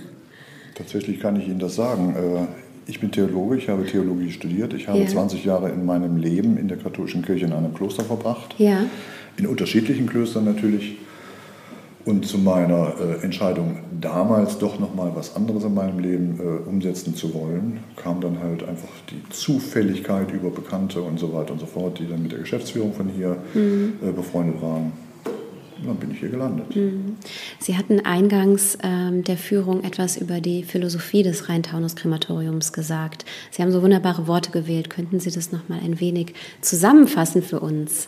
Tatsächlich 0.75 1.19
kann 1.19 1.39
ich 1.39 1.47
Ihnen 1.47 1.59
das 1.59 1.75
sagen. 1.75 2.15
Äh, 2.15 2.89
ich 2.89 2.99
bin 2.99 3.11
Theologe, 3.11 3.57
ich 3.57 3.69
habe 3.69 3.85
Theologie 3.85 4.31
studiert. 4.31 4.73
Ich 4.73 4.87
habe 4.87 4.99
ja. 4.99 5.07
20 5.07 5.45
Jahre 5.45 5.69
in 5.69 5.85
meinem 5.85 6.17
Leben 6.17 6.57
in 6.57 6.67
der 6.67 6.77
katholischen 6.77 7.21
Kirche 7.21 7.45
in 7.45 7.53
einem 7.53 7.73
Kloster 7.73 8.03
verbracht. 8.03 8.55
Ja. 8.57 8.85
In 9.37 9.47
unterschiedlichen 9.47 10.07
Klöstern 10.07 10.45
natürlich. 10.45 10.97
Und 12.05 12.27
zu 12.27 12.37
meiner 12.37 12.93
äh, 12.99 13.23
Entscheidung, 13.23 13.77
damals 14.01 14.57
doch 14.57 14.77
nochmal 14.77 15.11
was 15.15 15.35
anderes 15.37 15.63
in 15.63 15.73
meinem 15.73 15.99
Leben 15.99 16.37
äh, 16.37 16.69
umsetzen 16.69 17.15
zu 17.15 17.33
wollen, 17.33 17.79
kam 17.95 18.19
dann 18.19 18.39
halt 18.39 18.67
einfach 18.67 18.89
die 19.09 19.21
Zufälligkeit 19.29 20.31
über 20.31 20.49
Bekannte 20.49 21.01
und 21.01 21.17
so 21.17 21.33
weiter 21.33 21.53
und 21.53 21.59
so 21.59 21.65
fort, 21.65 21.99
die 21.99 22.07
dann 22.07 22.23
mit 22.23 22.33
der 22.33 22.39
Geschäftsführung 22.39 22.93
von 22.93 23.07
hier 23.07 23.37
mhm. 23.53 23.93
äh, 24.05 24.11
befreundet 24.11 24.61
waren. 24.61 24.91
Und 25.79 25.87
dann 25.87 25.95
bin 25.95 26.11
ich 26.11 26.19
hier 26.19 26.29
gelandet. 26.29 26.75
Mhm. 26.75 27.15
Sie 27.59 27.77
hatten 27.77 28.01
eingangs 28.01 28.77
ähm, 28.83 29.23
der 29.23 29.37
Führung 29.37 29.83
etwas 29.83 30.17
über 30.17 30.41
die 30.41 30.63
Philosophie 30.63 31.23
des 31.23 31.47
Rheintaunus-Krematoriums 31.47 32.73
gesagt. 32.73 33.25
Sie 33.51 33.61
haben 33.61 33.71
so 33.71 33.81
wunderbare 33.81 34.27
Worte 34.27 34.51
gewählt. 34.51 34.89
Könnten 34.89 35.19
Sie 35.19 35.31
das 35.31 35.51
nochmal 35.51 35.79
ein 35.83 35.99
wenig 35.99 36.33
zusammenfassen 36.61 37.41
für 37.41 37.61
uns? 37.61 38.07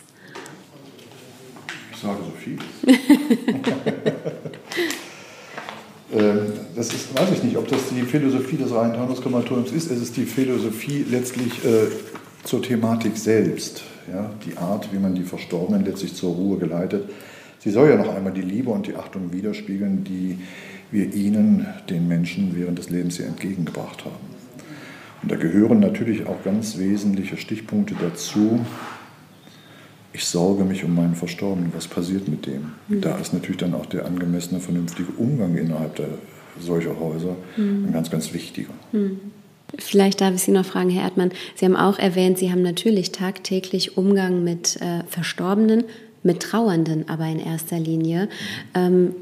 Ich 1.96 2.02
sage 2.02 2.18
so 2.22 2.32
viel. 2.38 2.58
Ähm, 6.12 6.52
das 6.74 6.92
ist, 6.92 7.18
weiß 7.18 7.32
ich 7.32 7.42
nicht, 7.42 7.56
ob 7.56 7.68
das 7.68 7.88
die 7.90 8.02
Philosophie 8.02 8.56
des 8.56 8.72
Rheintaunus-Krematoriums 8.72 9.72
ist. 9.72 9.90
Es 9.90 10.00
ist 10.00 10.16
die 10.16 10.24
Philosophie 10.24 11.04
letztlich 11.10 11.64
äh, 11.64 11.88
zur 12.44 12.62
Thematik 12.62 13.16
selbst. 13.16 13.82
Ja? 14.12 14.30
Die 14.46 14.56
Art, 14.56 14.92
wie 14.92 14.98
man 14.98 15.14
die 15.14 15.24
Verstorbenen 15.24 15.84
letztlich 15.84 16.14
zur 16.14 16.34
Ruhe 16.34 16.58
geleitet. 16.58 17.10
Sie 17.58 17.70
soll 17.70 17.90
ja 17.90 17.96
noch 17.96 18.14
einmal 18.14 18.32
die 18.32 18.42
Liebe 18.42 18.70
und 18.70 18.86
die 18.86 18.94
Achtung 18.94 19.32
widerspiegeln, 19.32 20.04
die 20.04 20.38
wir 20.92 21.12
ihnen, 21.12 21.66
den 21.90 22.06
Menschen, 22.06 22.52
während 22.54 22.78
des 22.78 22.90
Lebens 22.90 23.16
hier 23.16 23.26
entgegengebracht 23.26 24.04
haben. 24.04 24.36
Und 25.22 25.32
da 25.32 25.36
gehören 25.36 25.80
natürlich 25.80 26.26
auch 26.26 26.44
ganz 26.44 26.78
wesentliche 26.78 27.36
Stichpunkte 27.36 27.96
dazu, 28.00 28.64
ich 30.16 30.24
sorge 30.24 30.64
mich 30.64 30.82
um 30.82 30.94
meinen 30.94 31.14
Verstorbenen, 31.14 31.72
was 31.74 31.86
passiert 31.86 32.26
mit 32.26 32.46
dem? 32.46 32.72
Mhm. 32.88 33.02
Da 33.02 33.18
ist 33.18 33.34
natürlich 33.34 33.58
dann 33.58 33.74
auch 33.74 33.84
der 33.84 34.06
angemessene, 34.06 34.60
vernünftige 34.60 35.12
Umgang 35.18 35.56
innerhalb 35.56 35.96
der, 35.96 36.08
solcher 36.58 36.98
Häuser 36.98 37.36
mhm. 37.58 37.84
ein 37.86 37.92
ganz, 37.92 38.10
ganz 38.10 38.32
wichtiger. 38.32 38.70
Mhm. 38.92 39.20
Vielleicht 39.76 40.22
darf 40.22 40.34
ich 40.34 40.40
Sie 40.40 40.52
noch 40.52 40.64
fragen, 40.64 40.88
Herr 40.88 41.02
Erdmann. 41.02 41.32
Sie 41.54 41.66
haben 41.66 41.76
auch 41.76 41.98
erwähnt, 41.98 42.38
Sie 42.38 42.50
haben 42.50 42.62
natürlich 42.62 43.12
tagtäglich 43.12 43.98
Umgang 43.98 44.42
mit 44.42 44.80
äh, 44.80 45.02
Verstorbenen, 45.06 45.84
mit 46.22 46.40
Trauernden, 46.40 47.10
aber 47.10 47.26
in 47.26 47.40
erster 47.40 47.78
Linie. 47.78 48.30
Ähm, 48.74 49.14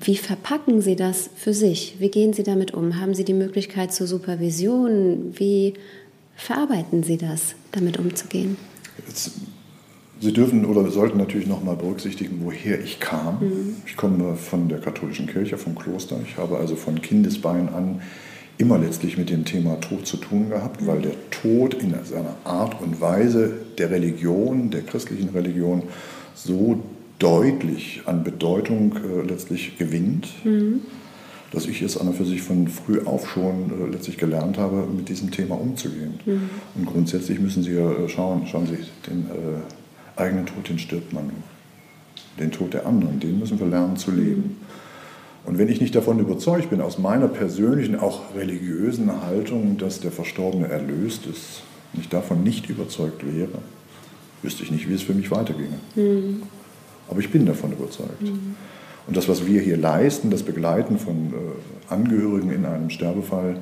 wie 0.00 0.16
verpacken 0.16 0.80
Sie 0.80 0.96
das 0.96 1.30
für 1.36 1.54
sich? 1.54 1.96
Wie 2.00 2.08
gehen 2.08 2.32
Sie 2.32 2.42
damit 2.42 2.74
um? 2.74 3.00
Haben 3.00 3.14
Sie 3.14 3.24
die 3.24 3.32
Möglichkeit 3.32 3.94
zur 3.94 4.08
Supervision? 4.08 5.34
Wie 5.38 5.74
verarbeiten 6.34 7.04
Sie 7.04 7.16
das, 7.16 7.54
damit 7.70 8.00
umzugehen? 8.00 8.56
Sie 10.24 10.32
dürfen 10.32 10.64
oder 10.64 10.90
sollten 10.90 11.18
natürlich 11.18 11.46
noch 11.46 11.62
mal 11.62 11.76
berücksichtigen, 11.76 12.40
woher 12.42 12.82
ich 12.82 12.98
kam. 12.98 13.40
Mhm. 13.40 13.76
Ich 13.84 13.94
komme 13.94 14.36
von 14.36 14.70
der 14.70 14.78
katholischen 14.78 15.26
Kirche, 15.26 15.58
vom 15.58 15.74
Kloster. 15.74 16.16
Ich 16.26 16.38
habe 16.38 16.56
also 16.56 16.76
von 16.76 17.02
Kindesbein 17.02 17.68
an 17.68 18.00
immer 18.56 18.78
letztlich 18.78 19.18
mit 19.18 19.28
dem 19.28 19.44
Thema 19.44 19.78
Tod 19.82 20.06
zu 20.06 20.16
tun 20.16 20.48
gehabt, 20.48 20.86
weil 20.86 21.02
der 21.02 21.12
Tod 21.28 21.74
in 21.74 21.94
seiner 22.04 22.36
Art 22.44 22.80
und 22.80 23.02
Weise 23.02 23.52
der 23.76 23.90
Religion, 23.90 24.70
der 24.70 24.80
christlichen 24.80 25.28
Religion, 25.28 25.82
so 26.34 26.80
deutlich 27.18 28.00
an 28.06 28.24
Bedeutung 28.24 28.94
äh, 28.96 29.26
letztlich 29.28 29.76
gewinnt, 29.76 30.28
mhm. 30.42 30.80
dass 31.52 31.66
ich 31.66 31.82
es 31.82 31.98
an 31.98 32.08
und 32.08 32.16
für 32.16 32.24
sich 32.24 32.40
von 32.40 32.66
früh 32.68 33.00
auf 33.04 33.28
schon 33.28 33.70
äh, 33.70 33.92
letztlich 33.92 34.16
gelernt 34.16 34.56
habe, 34.56 34.86
mit 34.86 35.10
diesem 35.10 35.30
Thema 35.30 35.60
umzugehen. 35.60 36.14
Mhm. 36.24 36.48
Und 36.76 36.86
grundsätzlich 36.86 37.38
müssen 37.40 37.62
Sie 37.62 37.74
ja 37.74 37.92
äh, 37.92 38.08
schauen, 38.08 38.46
schauen 38.46 38.66
Sie, 38.66 38.78
den 39.06 39.26
äh, 39.26 39.83
eigenen 40.16 40.46
Tod, 40.46 40.68
den 40.68 40.78
stirbt 40.78 41.12
man 41.12 41.24
nur. 41.24 41.34
Den 42.38 42.50
Tod 42.50 42.74
der 42.74 42.86
anderen, 42.86 43.20
den 43.20 43.38
müssen 43.38 43.58
wir 43.58 43.66
lernen 43.66 43.96
zu 43.96 44.10
leben. 44.10 44.56
Und 45.44 45.58
wenn 45.58 45.68
ich 45.68 45.80
nicht 45.80 45.94
davon 45.94 46.18
überzeugt 46.18 46.70
bin, 46.70 46.80
aus 46.80 46.98
meiner 46.98 47.28
persönlichen, 47.28 47.98
auch 47.98 48.34
religiösen 48.34 49.22
Haltung, 49.22 49.76
dass 49.76 50.00
der 50.00 50.10
Verstorbene 50.10 50.68
erlöst 50.68 51.26
ist, 51.26 51.62
wenn 51.92 52.00
ich 52.00 52.08
davon 52.08 52.42
nicht 52.42 52.68
überzeugt 52.68 53.24
wäre, 53.24 53.58
wüsste 54.42 54.62
ich 54.62 54.70
nicht, 54.70 54.88
wie 54.88 54.94
es 54.94 55.02
für 55.02 55.14
mich 55.14 55.30
weiterginge. 55.30 55.78
Mhm. 55.94 56.42
Aber 57.08 57.20
ich 57.20 57.30
bin 57.30 57.44
davon 57.46 57.72
überzeugt. 57.72 58.22
Mhm. 58.22 58.56
Und 59.06 59.16
das, 59.16 59.28
was 59.28 59.46
wir 59.46 59.60
hier 59.60 59.76
leisten, 59.76 60.30
das 60.30 60.42
Begleiten 60.42 60.98
von 60.98 61.32
äh, 61.32 61.92
Angehörigen 61.92 62.50
in 62.50 62.64
einem 62.64 62.88
Sterbefall, 62.88 63.58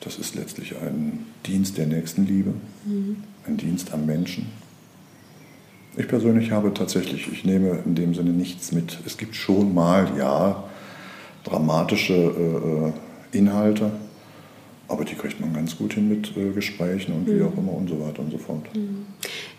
das 0.00 0.18
ist 0.18 0.36
letztlich 0.36 0.76
ein 0.76 1.26
Dienst 1.46 1.76
der 1.76 1.86
Nächstenliebe, 1.86 2.52
mhm. 2.84 3.16
ein 3.46 3.56
Dienst 3.56 3.92
am 3.92 4.06
Menschen. 4.06 4.46
Ich 5.96 6.08
persönlich 6.08 6.50
habe 6.50 6.74
tatsächlich, 6.74 7.30
ich 7.32 7.44
nehme 7.44 7.82
in 7.86 7.94
dem 7.94 8.14
Sinne 8.14 8.30
nichts 8.30 8.72
mit. 8.72 8.98
Es 9.06 9.16
gibt 9.16 9.34
schon 9.34 9.74
mal, 9.74 10.06
ja, 10.18 10.64
dramatische 11.44 12.12
äh, 12.12 12.88
äh, 12.88 13.38
Inhalte, 13.38 13.92
aber 14.88 15.04
die 15.04 15.14
kriegt 15.14 15.40
man 15.40 15.54
ganz 15.54 15.76
gut 15.78 15.94
hin 15.94 16.08
mit 16.08 16.36
äh, 16.36 16.50
Gesprächen 16.50 17.12
und 17.12 17.26
mhm. 17.26 17.38
wie 17.38 17.42
auch 17.42 17.56
immer 17.56 17.72
und 17.72 17.88
so 17.88 17.98
weiter 18.00 18.20
und 18.20 18.30
so 18.30 18.38
fort. 18.38 18.62
Mhm. 18.74 19.06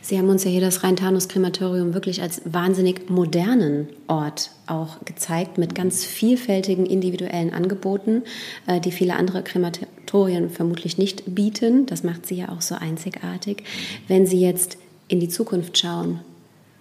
Sie 0.01 0.17
haben 0.17 0.29
uns 0.29 0.43
ja 0.43 0.51
hier 0.51 0.61
das 0.61 0.83
Rhein-Taunus-Krematorium 0.83 1.93
wirklich 1.93 2.21
als 2.21 2.41
wahnsinnig 2.45 3.09
modernen 3.09 3.87
Ort 4.07 4.51
auch 4.67 5.03
gezeigt, 5.05 5.57
mit 5.57 5.75
ganz 5.75 6.05
vielfältigen 6.05 6.85
individuellen 6.85 7.51
Angeboten, 7.51 8.23
äh, 8.67 8.79
die 8.79 8.91
viele 8.91 9.15
andere 9.15 9.43
Krematorien 9.43 10.49
vermutlich 10.49 10.97
nicht 10.97 11.35
bieten. 11.35 11.87
Das 11.87 12.03
macht 12.03 12.25
sie 12.25 12.35
ja 12.35 12.49
auch 12.49 12.61
so 12.61 12.75
einzigartig. 12.75 13.63
Wenn 14.07 14.27
Sie 14.27 14.39
jetzt 14.39 14.77
in 15.07 15.19
die 15.19 15.29
Zukunft 15.29 15.77
schauen, 15.77 16.19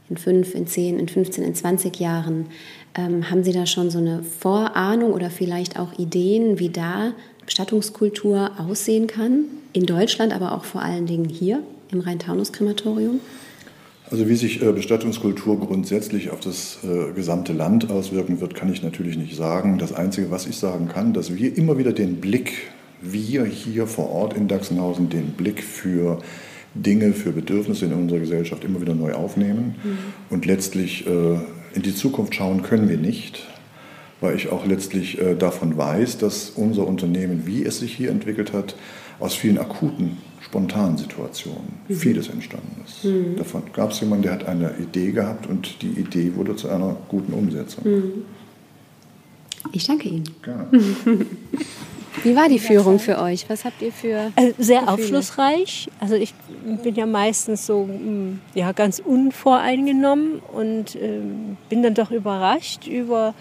in 0.09 0.17
fünf, 0.17 0.55
in 0.55 0.67
zehn, 0.67 0.99
in 0.99 1.09
15, 1.09 1.45
in 1.45 1.55
20 1.55 1.99
Jahren, 1.99 2.47
ähm, 2.97 3.31
haben 3.31 3.45
Sie 3.45 3.53
da 3.53 3.67
schon 3.67 3.91
so 3.91 3.99
eine 3.99 4.23
Vorahnung 4.23 5.13
oder 5.13 5.31
vielleicht 5.31 5.79
auch 5.79 5.99
Ideen, 5.99 6.59
wie 6.59 6.71
da 6.71 7.13
Bestattungskultur 7.45 8.53
aussehen 8.59 9.07
kann? 9.07 9.45
In 9.73 9.87
Deutschland, 9.87 10.33
aber 10.33 10.53
auch 10.53 10.65
vor 10.65 10.83
allen 10.83 11.07
Dingen 11.07 11.29
hier 11.29 11.63
im 11.93 12.01
Rhein-Taunus-Krematorium? 12.01 13.21
Also 14.09 14.29
wie 14.29 14.37
sich 14.37 14.63
äh, 14.63 14.73
Bestattungskultur 14.73 15.59
grundsätzlich 15.59 16.31
auf 16.31 16.39
das 16.41 16.79
äh, 16.85 17.13
gesamte 17.13 17.53
Land 17.53 17.91
auswirken 17.91 18.41
wird, 18.41 18.55
kann 18.55 18.73
ich 18.73 18.83
natürlich 18.83 19.17
nicht 19.17 19.35
sagen. 19.35 19.79
Das 19.79 19.93
Einzige, 19.93 20.31
was 20.31 20.47
ich 20.47 20.57
sagen 20.57 20.89
kann, 20.89 21.13
dass 21.13 21.35
wir 21.35 21.57
immer 21.57 21.77
wieder 21.77 21.93
den 21.93 22.17
Blick, 22.21 22.53
wir 23.03 23.45
hier 23.45 23.87
vor 23.87 24.11
Ort 24.11 24.35
in 24.35 24.47
Dachsenhausen, 24.47 25.09
den 25.09 25.33
Blick 25.33 25.63
für 25.63 26.21
Dinge, 26.83 27.13
für 27.13 27.33
Bedürfnisse 27.33 27.87
in 27.87 27.93
unserer 27.93 28.21
Gesellschaft 28.21 28.65
immer 28.65 28.81
wieder 28.81 28.95
neu 28.95 29.15
aufnehmen 29.15 29.75
mhm. 29.83 29.99
und 30.31 30.47
letztlich 30.47 31.07
äh, 31.07 31.39
in 31.75 31.83
die 31.83 31.95
Zukunft 31.95 32.35
schauen 32.35 32.63
können 32.63 32.89
wir 32.89 32.99
nicht, 32.99 33.47
weil 34.21 34.35
ich 34.37 34.51
auch 34.51 34.67
letztlich 34.67 35.21
äh, 35.21 35.35
davon 35.35 35.77
weiß, 35.77 36.19
dass 36.19 36.51
unser 36.51 36.87
Unternehmen, 36.87 37.43
wie 37.47 37.65
es 37.65 37.81
sich 37.81 37.95
hier 37.95 38.11
entwickelt 38.11 38.53
hat, 38.53 38.77
aus 39.19 39.35
vielen 39.35 39.59
akuten, 39.59 40.19
spontanen 40.41 40.99
Situationen 40.99 41.81
mhm. 41.89 41.95
vieles 41.95 42.29
entstanden 42.29 42.83
ist. 42.85 43.05
Mhm. 43.05 43.37
Davon 43.37 43.63
gab 43.73 43.91
es 43.91 44.01
jemanden, 44.01 44.25
der 44.25 44.33
hat 44.33 44.47
eine 44.47 44.75
Idee 44.79 45.13
gehabt 45.13 45.47
und 45.47 45.83
die 45.83 46.01
Idee 46.01 46.35
wurde 46.35 46.57
zu 46.57 46.69
einer 46.69 46.97
guten 47.09 47.33
Umsetzung. 47.33 47.85
Mhm. 47.85 48.13
Ich 49.73 49.87
danke 49.87 50.09
Ihnen. 50.09 50.25
Gerne. 50.43 50.67
Wie 52.23 52.35
war 52.35 52.49
die 52.49 52.59
Führung 52.59 52.99
für 52.99 53.19
euch? 53.19 53.49
Was 53.49 53.65
habt 53.65 53.81
ihr 53.83 53.93
für. 53.93 54.33
Also 54.37 54.55
sehr 54.59 54.81
Gefühle? 54.81 54.93
aufschlussreich. 54.93 55.89
Also 56.01 56.15
ich 56.15 56.35
bin 56.83 56.95
ja 56.95 57.07
meistens 57.07 57.67
so 57.67 57.85
mm, 57.85 58.41
ja, 58.55 58.73
ganz 58.73 58.99
unvoreingenommen 58.99 60.41
und 60.53 60.95
äh, 60.97 61.21
bin 61.69 61.83
dann 61.83 61.95
doch 61.95 62.11
überrascht 62.11 62.87
über 62.87 63.35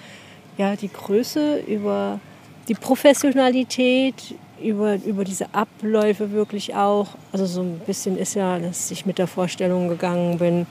ja, 0.57 0.75
die 0.75 0.89
Größe, 0.89 1.59
über 1.67 2.19
die 2.67 2.75
Professionalität, 2.75 4.35
über, 4.61 4.95
über 5.05 5.23
diese 5.23 5.53
Abläufe 5.53 6.31
wirklich 6.31 6.75
auch. 6.75 7.09
Also 7.31 7.45
so 7.45 7.61
ein 7.61 7.79
bisschen 7.85 8.17
ist 8.17 8.35
ja, 8.35 8.59
dass 8.59 8.91
ich 8.91 9.05
mit 9.05 9.17
der 9.17 9.27
Vorstellung 9.27 9.89
gegangen 9.89 10.37
bin, 10.37 10.65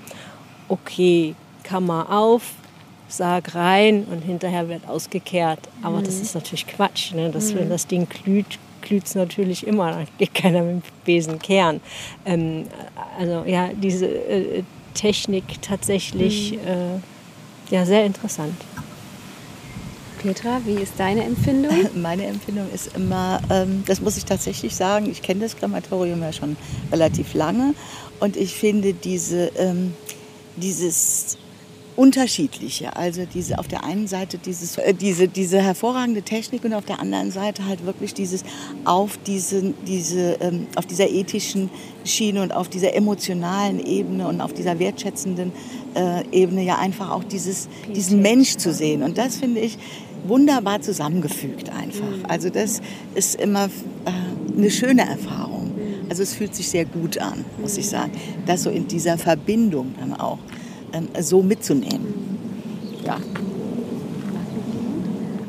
okay, 0.69 1.35
Kammer 1.63 2.11
auf, 2.11 2.53
Sarg 3.09 3.55
rein 3.55 4.05
und 4.11 4.23
hinterher 4.23 4.69
wird 4.69 4.89
ausgekehrt. 4.89 5.61
Aber 5.83 5.99
mhm. 5.99 6.05
das 6.05 6.21
ist 6.21 6.35
natürlich 6.35 6.67
Quatsch. 6.67 7.13
Ne? 7.13 7.31
Dass, 7.31 7.53
mhm. 7.53 7.61
Wenn 7.61 7.69
das 7.71 7.87
Ding 7.87 8.09
glüht, 8.09 8.59
glüht 8.83 9.07
es 9.07 9.15
natürlich 9.15 9.67
immer. 9.67 9.93
Dann 9.93 10.07
geht 10.19 10.35
keiner 10.35 10.63
mit 10.63 10.77
dem 10.77 10.83
Besen 11.05 11.39
kehren. 11.39 11.81
Ähm, 12.25 12.67
also 13.19 13.45
ja, 13.47 13.71
diese 13.75 14.07
äh, 14.07 14.63
Technik 14.95 15.61
tatsächlich 15.63 16.53
mhm. 16.53 16.59
äh, 16.59 17.75
ja, 17.75 17.85
sehr 17.85 18.05
interessant. 18.05 18.55
Petra, 20.25 20.61
wie 20.65 20.77
ist 20.77 20.95
deine 20.97 21.23
Empfindung? 21.25 21.73
Meine 21.95 22.25
Empfindung 22.25 22.67
ist 22.73 22.97
immer, 22.97 23.41
ähm, 23.51 23.85
das 23.87 24.01
muss 24.01 24.17
ich 24.17 24.25
tatsächlich 24.25 24.75
sagen, 24.75 25.11
ich 25.11 25.21
kenne 25.21 25.41
das 25.41 25.57
Krematorium 25.57 26.23
ja 26.23 26.33
schon 26.33 26.57
relativ 26.91 27.35
lange 27.35 27.75
und 28.21 28.37
ich 28.37 28.55
finde 28.55 28.95
diese, 28.95 29.49
ähm, 29.59 29.93
dieses 30.57 31.37
unterschiedliche. 31.97 32.97
Also 32.97 33.23
diese 33.33 33.59
auf 33.59 33.69
der 33.69 33.85
einen 33.85 34.07
Seite 34.07 34.39
dieses, 34.39 34.79
äh, 34.79 34.95
diese, 34.95 35.29
diese 35.29 35.61
hervorragende 35.63 36.23
Technik 36.23 36.65
und 36.65 36.75
auf 36.75 36.85
der 36.85 37.01
anderen 37.01 37.31
Seite 37.31 37.67
halt 37.67 37.87
wirklich 37.87 38.15
dieses 38.15 38.45
auf, 38.85 39.19
diese, 39.27 39.75
diese, 39.87 40.39
ähm, 40.41 40.67
auf 40.77 40.87
dieser 40.87 41.09
ethischen 41.09 41.71
Schiene 42.05 42.43
und 42.43 42.53
auf 42.53 42.69
dieser 42.69 42.95
emotionalen 42.95 43.85
Ebene 43.85 44.27
und 44.27 44.41
auf 44.41 44.53
dieser 44.53 44.79
wertschätzenden 44.79 45.53
äh, 45.95 46.25
Ebene 46.33 46.65
ja 46.65 46.79
einfach 46.79 47.11
auch 47.11 47.25
dieses, 47.25 47.69
diesen 47.95 48.23
Mensch 48.23 48.57
zu 48.57 48.73
sehen. 48.73 49.03
Und 49.03 49.17
das 49.17 49.37
finde 49.37 49.61
ich 49.61 49.79
wunderbar 50.27 50.81
zusammengefügt 50.81 51.71
einfach. 51.71 52.01
Mhm. 52.01 52.27
Also 52.27 52.51
das 52.51 52.81
ist 53.15 53.37
immer 53.37 53.67
äh, 53.67 54.57
eine 54.57 54.71
schöne 54.71 55.03
Erfahrung. 55.03 55.73
Also 56.09 56.23
es 56.23 56.35
fühlt 56.35 56.55
sich 56.55 56.69
sehr 56.69 56.85
gut 56.85 57.19
an, 57.19 57.45
muss 57.61 57.79
ich 57.79 57.89
sagen, 57.89 58.13
das 58.47 58.65
so 58.65 58.71
in 58.71 58.87
dieser 58.87 59.17
Verbindung 59.17 59.95
dann 59.99 60.13
auch 60.13 60.39
so 61.21 61.43
mitzunehmen. 61.43 62.15
Ja. 63.05 63.19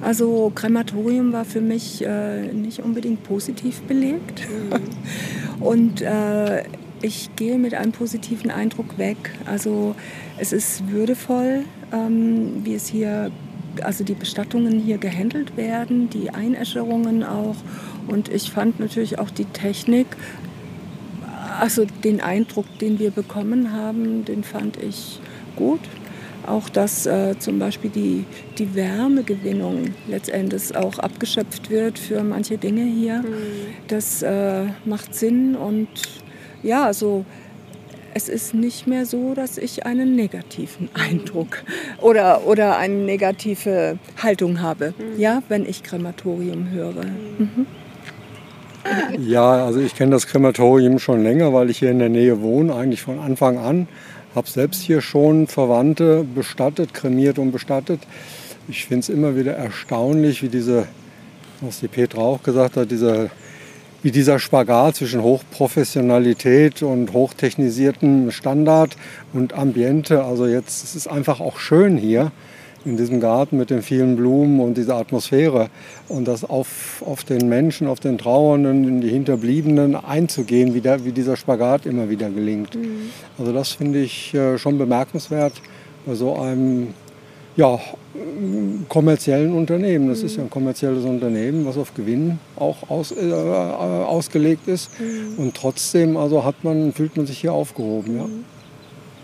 Also 0.02 0.52
Krematorium 0.54 1.34
war 1.34 1.46
für 1.46 1.62
mich 1.62 2.06
äh, 2.06 2.54
nicht 2.54 2.80
unbedingt 2.80 3.24
positiv 3.24 3.82
belegt. 3.82 4.42
Mhm. 4.48 5.62
Und 5.66 6.02
äh, 6.02 6.64
ich 7.02 7.36
gehe 7.36 7.58
mit 7.58 7.74
einem 7.74 7.92
positiven 7.92 8.52
Eindruck 8.52 8.98
weg. 8.98 9.18
Also 9.46 9.96
es 10.38 10.54
ist 10.54 10.90
würdevoll, 10.90 11.66
ähm, 11.92 12.64
wie 12.64 12.76
es 12.76 12.88
hier, 12.88 13.32
also 13.82 14.04
die 14.04 14.14
Bestattungen 14.14 14.80
hier 14.80 14.98
gehandelt 14.98 15.58
werden, 15.58 16.10
die 16.10 16.30
Einäscherungen 16.30 17.24
auch. 17.24 17.56
Und 18.08 18.30
ich 18.30 18.52
fand 18.52 18.80
natürlich 18.80 19.18
auch 19.18 19.30
die 19.30 19.46
Technik, 19.46 20.08
also 21.60 21.86
den 22.04 22.22
Eindruck, 22.22 22.66
den 22.80 23.00
wir 23.00 23.12
bekommen 23.12 23.72
haben, 23.72 24.26
den 24.26 24.44
fand 24.44 24.78
ich 24.78 25.20
gut. 25.56 25.82
Auch 26.46 26.70
dass 26.70 27.08
äh, 27.08 27.38
zum 27.40 27.58
Beispiel 27.58 27.90
die, 27.90 28.26
die 28.60 28.76
Wärmegewinnung 28.76 29.96
letztendlich 30.08 30.76
auch 30.76 31.00
abgeschöpft 31.00 31.72
wird 31.72 31.98
für 31.98 32.24
manche 32.24 32.58
Dinge 32.58 32.84
hier. 32.84 33.20
Mhm. 33.20 33.26
Das 33.88 34.22
äh, 34.22 34.66
macht 34.86 35.16
Sinn 35.16 35.56
und 35.56 35.88
ja, 36.62 36.86
also 36.86 37.26
es 38.14 38.30
ist 38.30 38.54
nicht 38.54 38.88
mehr 38.88 39.06
so, 39.06 39.34
dass 39.34 39.58
ich 39.58 39.86
einen 39.86 40.16
negativen 40.16 40.90
Eindruck 40.94 41.64
oder, 42.00 42.48
oder 42.48 42.78
eine 42.78 42.94
negative 42.94 43.98
Haltung 44.22 44.62
habe, 44.62 44.94
mhm. 44.98 45.20
ja, 45.20 45.44
wenn 45.50 45.68
ich 45.68 45.84
Krematorium 45.84 46.70
höre. 46.72 47.06
Mhm. 47.38 47.66
Ja, 49.20 49.66
also 49.66 49.80
ich 49.80 49.96
kenne 49.96 50.12
das 50.12 50.28
Krematorium 50.28 51.00
schon 51.00 51.24
länger, 51.24 51.54
weil 51.54 51.70
ich 51.70 51.80
hier 51.80 51.90
in 51.90 52.00
der 52.00 52.10
Nähe 52.10 52.42
wohne, 52.42 52.76
eigentlich 52.76 53.02
von 53.02 53.20
Anfang 53.20 53.58
an 53.58 53.88
Habe 54.36 54.50
selbst 54.50 54.82
hier 54.82 55.00
schon 55.00 55.48
Verwandte 55.48 56.26
bestattet, 56.36 56.94
kremiert 56.94 57.40
und 57.40 57.54
bestattet. 57.54 58.02
Ich 58.68 58.86
finde 58.86 59.00
es 59.00 59.10
immer 59.10 59.38
wieder 59.38 59.54
erstaunlich, 59.54 60.44
wie 60.44 60.50
diese, 60.50 60.88
was 61.62 61.80
die 61.80 61.88
Petra 61.88 62.20
auch 62.20 62.44
gesagt 62.44 62.76
hat, 62.76 62.92
dieser, 62.92 63.30
wie 64.04 64.12
dieser 64.12 64.38
Spagat 64.38 64.98
zwischen 64.98 65.24
Hochprofessionalität 65.24 66.84
und 66.84 67.14
hochtechnisiertem 67.14 68.30
Standard 68.32 68.98
und 69.32 69.54
Ambiente. 69.54 70.26
Also 70.26 70.48
jetzt 70.48 70.84
es 70.84 70.96
ist 70.96 71.08
einfach 71.08 71.40
auch 71.40 71.58
schön 71.58 71.96
hier 71.96 72.34
in 72.86 72.98
diesem 72.98 73.20
Garten 73.20 73.58
mit 73.58 73.70
den 73.72 73.82
vielen 73.82 74.16
Blumen 74.16 74.60
und 74.60 74.78
dieser 74.78 74.96
Atmosphäre 74.96 75.70
und 76.08 76.28
das 76.28 76.44
auf, 76.44 77.04
auf 77.06 77.24
den 77.24 77.50
Menschen, 77.50 77.88
auf 77.88 78.00
den 78.00 78.18
Trauernden, 78.18 78.88
in 78.88 79.02
die 79.02 79.10
Hinterbliebenen 79.10 79.96
einzugehen, 79.96 80.74
wie, 80.74 80.82
der, 80.82 81.04
wie 81.04 81.12
dieser 81.12 81.36
Spagat 81.36 81.86
immer 81.86 82.10
wieder 82.10 82.30
gelingt. 82.30 82.76
Mhm. 82.76 83.10
Also 83.38 83.52
das 83.52 83.72
finde 83.72 84.00
ich 84.00 84.34
äh, 84.34 84.58
schon 84.58 84.78
bemerkenswert 84.78 85.54
bei 86.06 86.14
so 86.14 86.36
einem 86.38 86.90
ja, 87.58 87.80
kommerziellen 88.90 89.54
Unternehmen. 89.54 90.10
Das 90.10 90.20
mhm. 90.20 90.26
ist 90.26 90.36
ja 90.38 90.44
ein 90.44 90.50
kommerzielles 90.50 91.06
Unternehmen, 91.06 91.66
was 91.66 91.78
auf 91.78 91.94
Gewinn 91.94 92.40
auch 92.56 92.90
aus, 92.90 93.12
äh, 93.12 93.32
ausgelegt 93.32 94.68
ist. 94.68 94.92
Mhm. 95.00 95.38
Und 95.38 95.56
trotzdem 95.56 96.18
also 96.18 96.44
hat 96.44 96.64
man, 96.64 96.94
fühlt 96.94 97.18
man 97.18 97.26
sich 97.26 97.40
hier 97.40 97.54
aufgehoben. 97.54 98.18
Ja. 98.18 98.24
Mhm. 98.26 98.46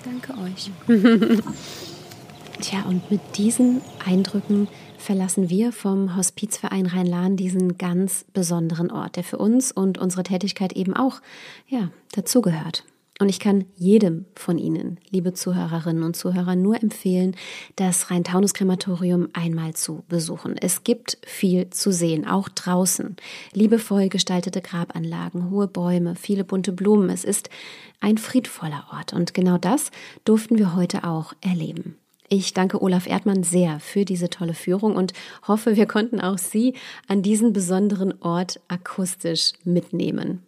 Danke 0.04 0.34
euch. 0.42 0.72
Tja, 2.62 2.84
und 2.88 3.10
mit 3.10 3.22
diesen 3.38 3.82
Eindrücken 4.06 4.68
verlassen 5.00 5.50
wir 5.50 5.72
vom 5.72 6.16
Hospizverein 6.16 6.86
Rhein-Lahn 6.86 7.36
diesen 7.36 7.80
ganz 7.80 8.24
besonderen 8.34 8.92
Ort, 8.92 9.16
der 9.16 9.24
für 9.24 9.40
uns 9.40 9.72
und 9.72 9.98
unsere 9.98 10.22
Tätigkeit 10.22 10.74
eben 10.74 10.96
auch 10.96 11.22
ja, 11.68 11.90
dazugehört. 12.12 12.86
Und 13.20 13.30
ich 13.30 13.40
kann 13.40 13.66
jedem 13.78 14.26
von 14.36 14.60
Ihnen, 14.60 15.00
liebe 15.10 15.34
Zuhörerinnen 15.34 16.04
und 16.04 16.16
Zuhörer, 16.16 16.56
nur 16.56 16.82
empfehlen, 16.82 17.36
das 17.78 18.12
Rhein-Taunus-Krematorium 18.12 19.30
einmal 19.34 19.74
zu 19.74 20.04
besuchen. 20.08 20.56
Es 20.60 20.84
gibt 20.84 21.18
viel 21.26 21.72
zu 21.72 21.92
sehen, 21.92 22.28
auch 22.28 22.48
draußen. 22.48 23.16
Liebevoll 23.54 24.10
gestaltete 24.10 24.62
Grabanlagen, 24.62 25.50
hohe 25.50 25.68
Bäume, 25.68 26.16
viele 26.16 26.44
bunte 26.44 26.72
Blumen. 26.74 27.10
Es 27.10 27.24
ist 27.24 27.50
ein 28.02 28.20
friedvoller 28.20 28.86
Ort. 28.92 29.14
Und 29.14 29.34
genau 29.34 29.58
das 29.58 29.90
durften 30.26 30.60
wir 30.60 30.76
heute 30.76 31.04
auch 31.04 31.34
erleben. 31.42 31.98
Ich 32.34 32.54
danke 32.54 32.82
Olaf 32.82 33.08
Erdmann 33.08 33.44
sehr 33.44 33.82
für 33.82 34.06
diese 34.06 34.30
tolle 34.30 34.54
Führung 34.54 34.96
und 34.96 35.12
hoffe, 35.50 35.76
wir 35.76 35.86
konnten 35.86 36.22
auch 36.22 36.38
Sie 36.38 36.76
an 37.10 37.22
diesen 37.22 37.52
besonderen 37.52 38.14
Ort 38.22 38.62
akustisch 38.70 39.52
mitnehmen. 39.66 40.42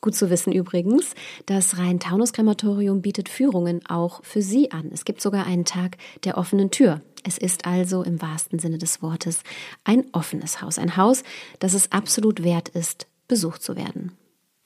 Gut 0.00 0.14
zu 0.14 0.30
wissen 0.30 0.50
übrigens, 0.50 1.14
das 1.44 1.76
Rhein-Taunus-Krematorium 1.76 3.02
bietet 3.02 3.28
Führungen 3.28 3.84
auch 3.84 4.24
für 4.24 4.40
Sie 4.40 4.70
an. 4.70 4.88
Es 4.94 5.04
gibt 5.04 5.20
sogar 5.20 5.44
einen 5.44 5.66
Tag 5.66 5.98
der 6.24 6.38
offenen 6.38 6.70
Tür. 6.70 7.02
Es 7.22 7.36
ist 7.36 7.66
also 7.66 8.02
im 8.02 8.22
wahrsten 8.22 8.58
Sinne 8.58 8.78
des 8.78 9.02
Wortes 9.02 9.40
ein 9.84 10.06
offenes 10.12 10.62
Haus. 10.62 10.78
Ein 10.78 10.96
Haus, 10.96 11.22
das 11.58 11.74
es 11.74 11.92
absolut 11.92 12.44
wert 12.44 12.70
ist, 12.70 13.08
besucht 13.28 13.62
zu 13.62 13.76
werden. 13.76 14.12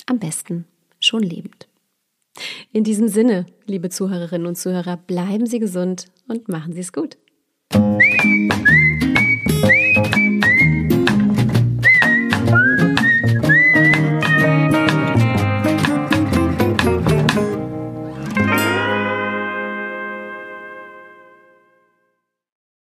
Am 0.07 0.21
besten 0.21 0.67
schon 1.01 1.25
lebend. 1.25 1.67
In 2.73 2.85
diesem 2.85 3.09
Sinne, 3.09 3.47
liebe 3.67 3.91
Zuhörerinnen 3.91 4.47
und 4.47 4.57
Zuhörer, 4.57 4.97
bleiben 4.97 5.47
Sie 5.47 5.59
gesund 5.59 6.07
und 6.29 6.49
machen 6.49 6.73
Sie 6.73 6.81
es 6.81 6.93
gut. 6.93 7.19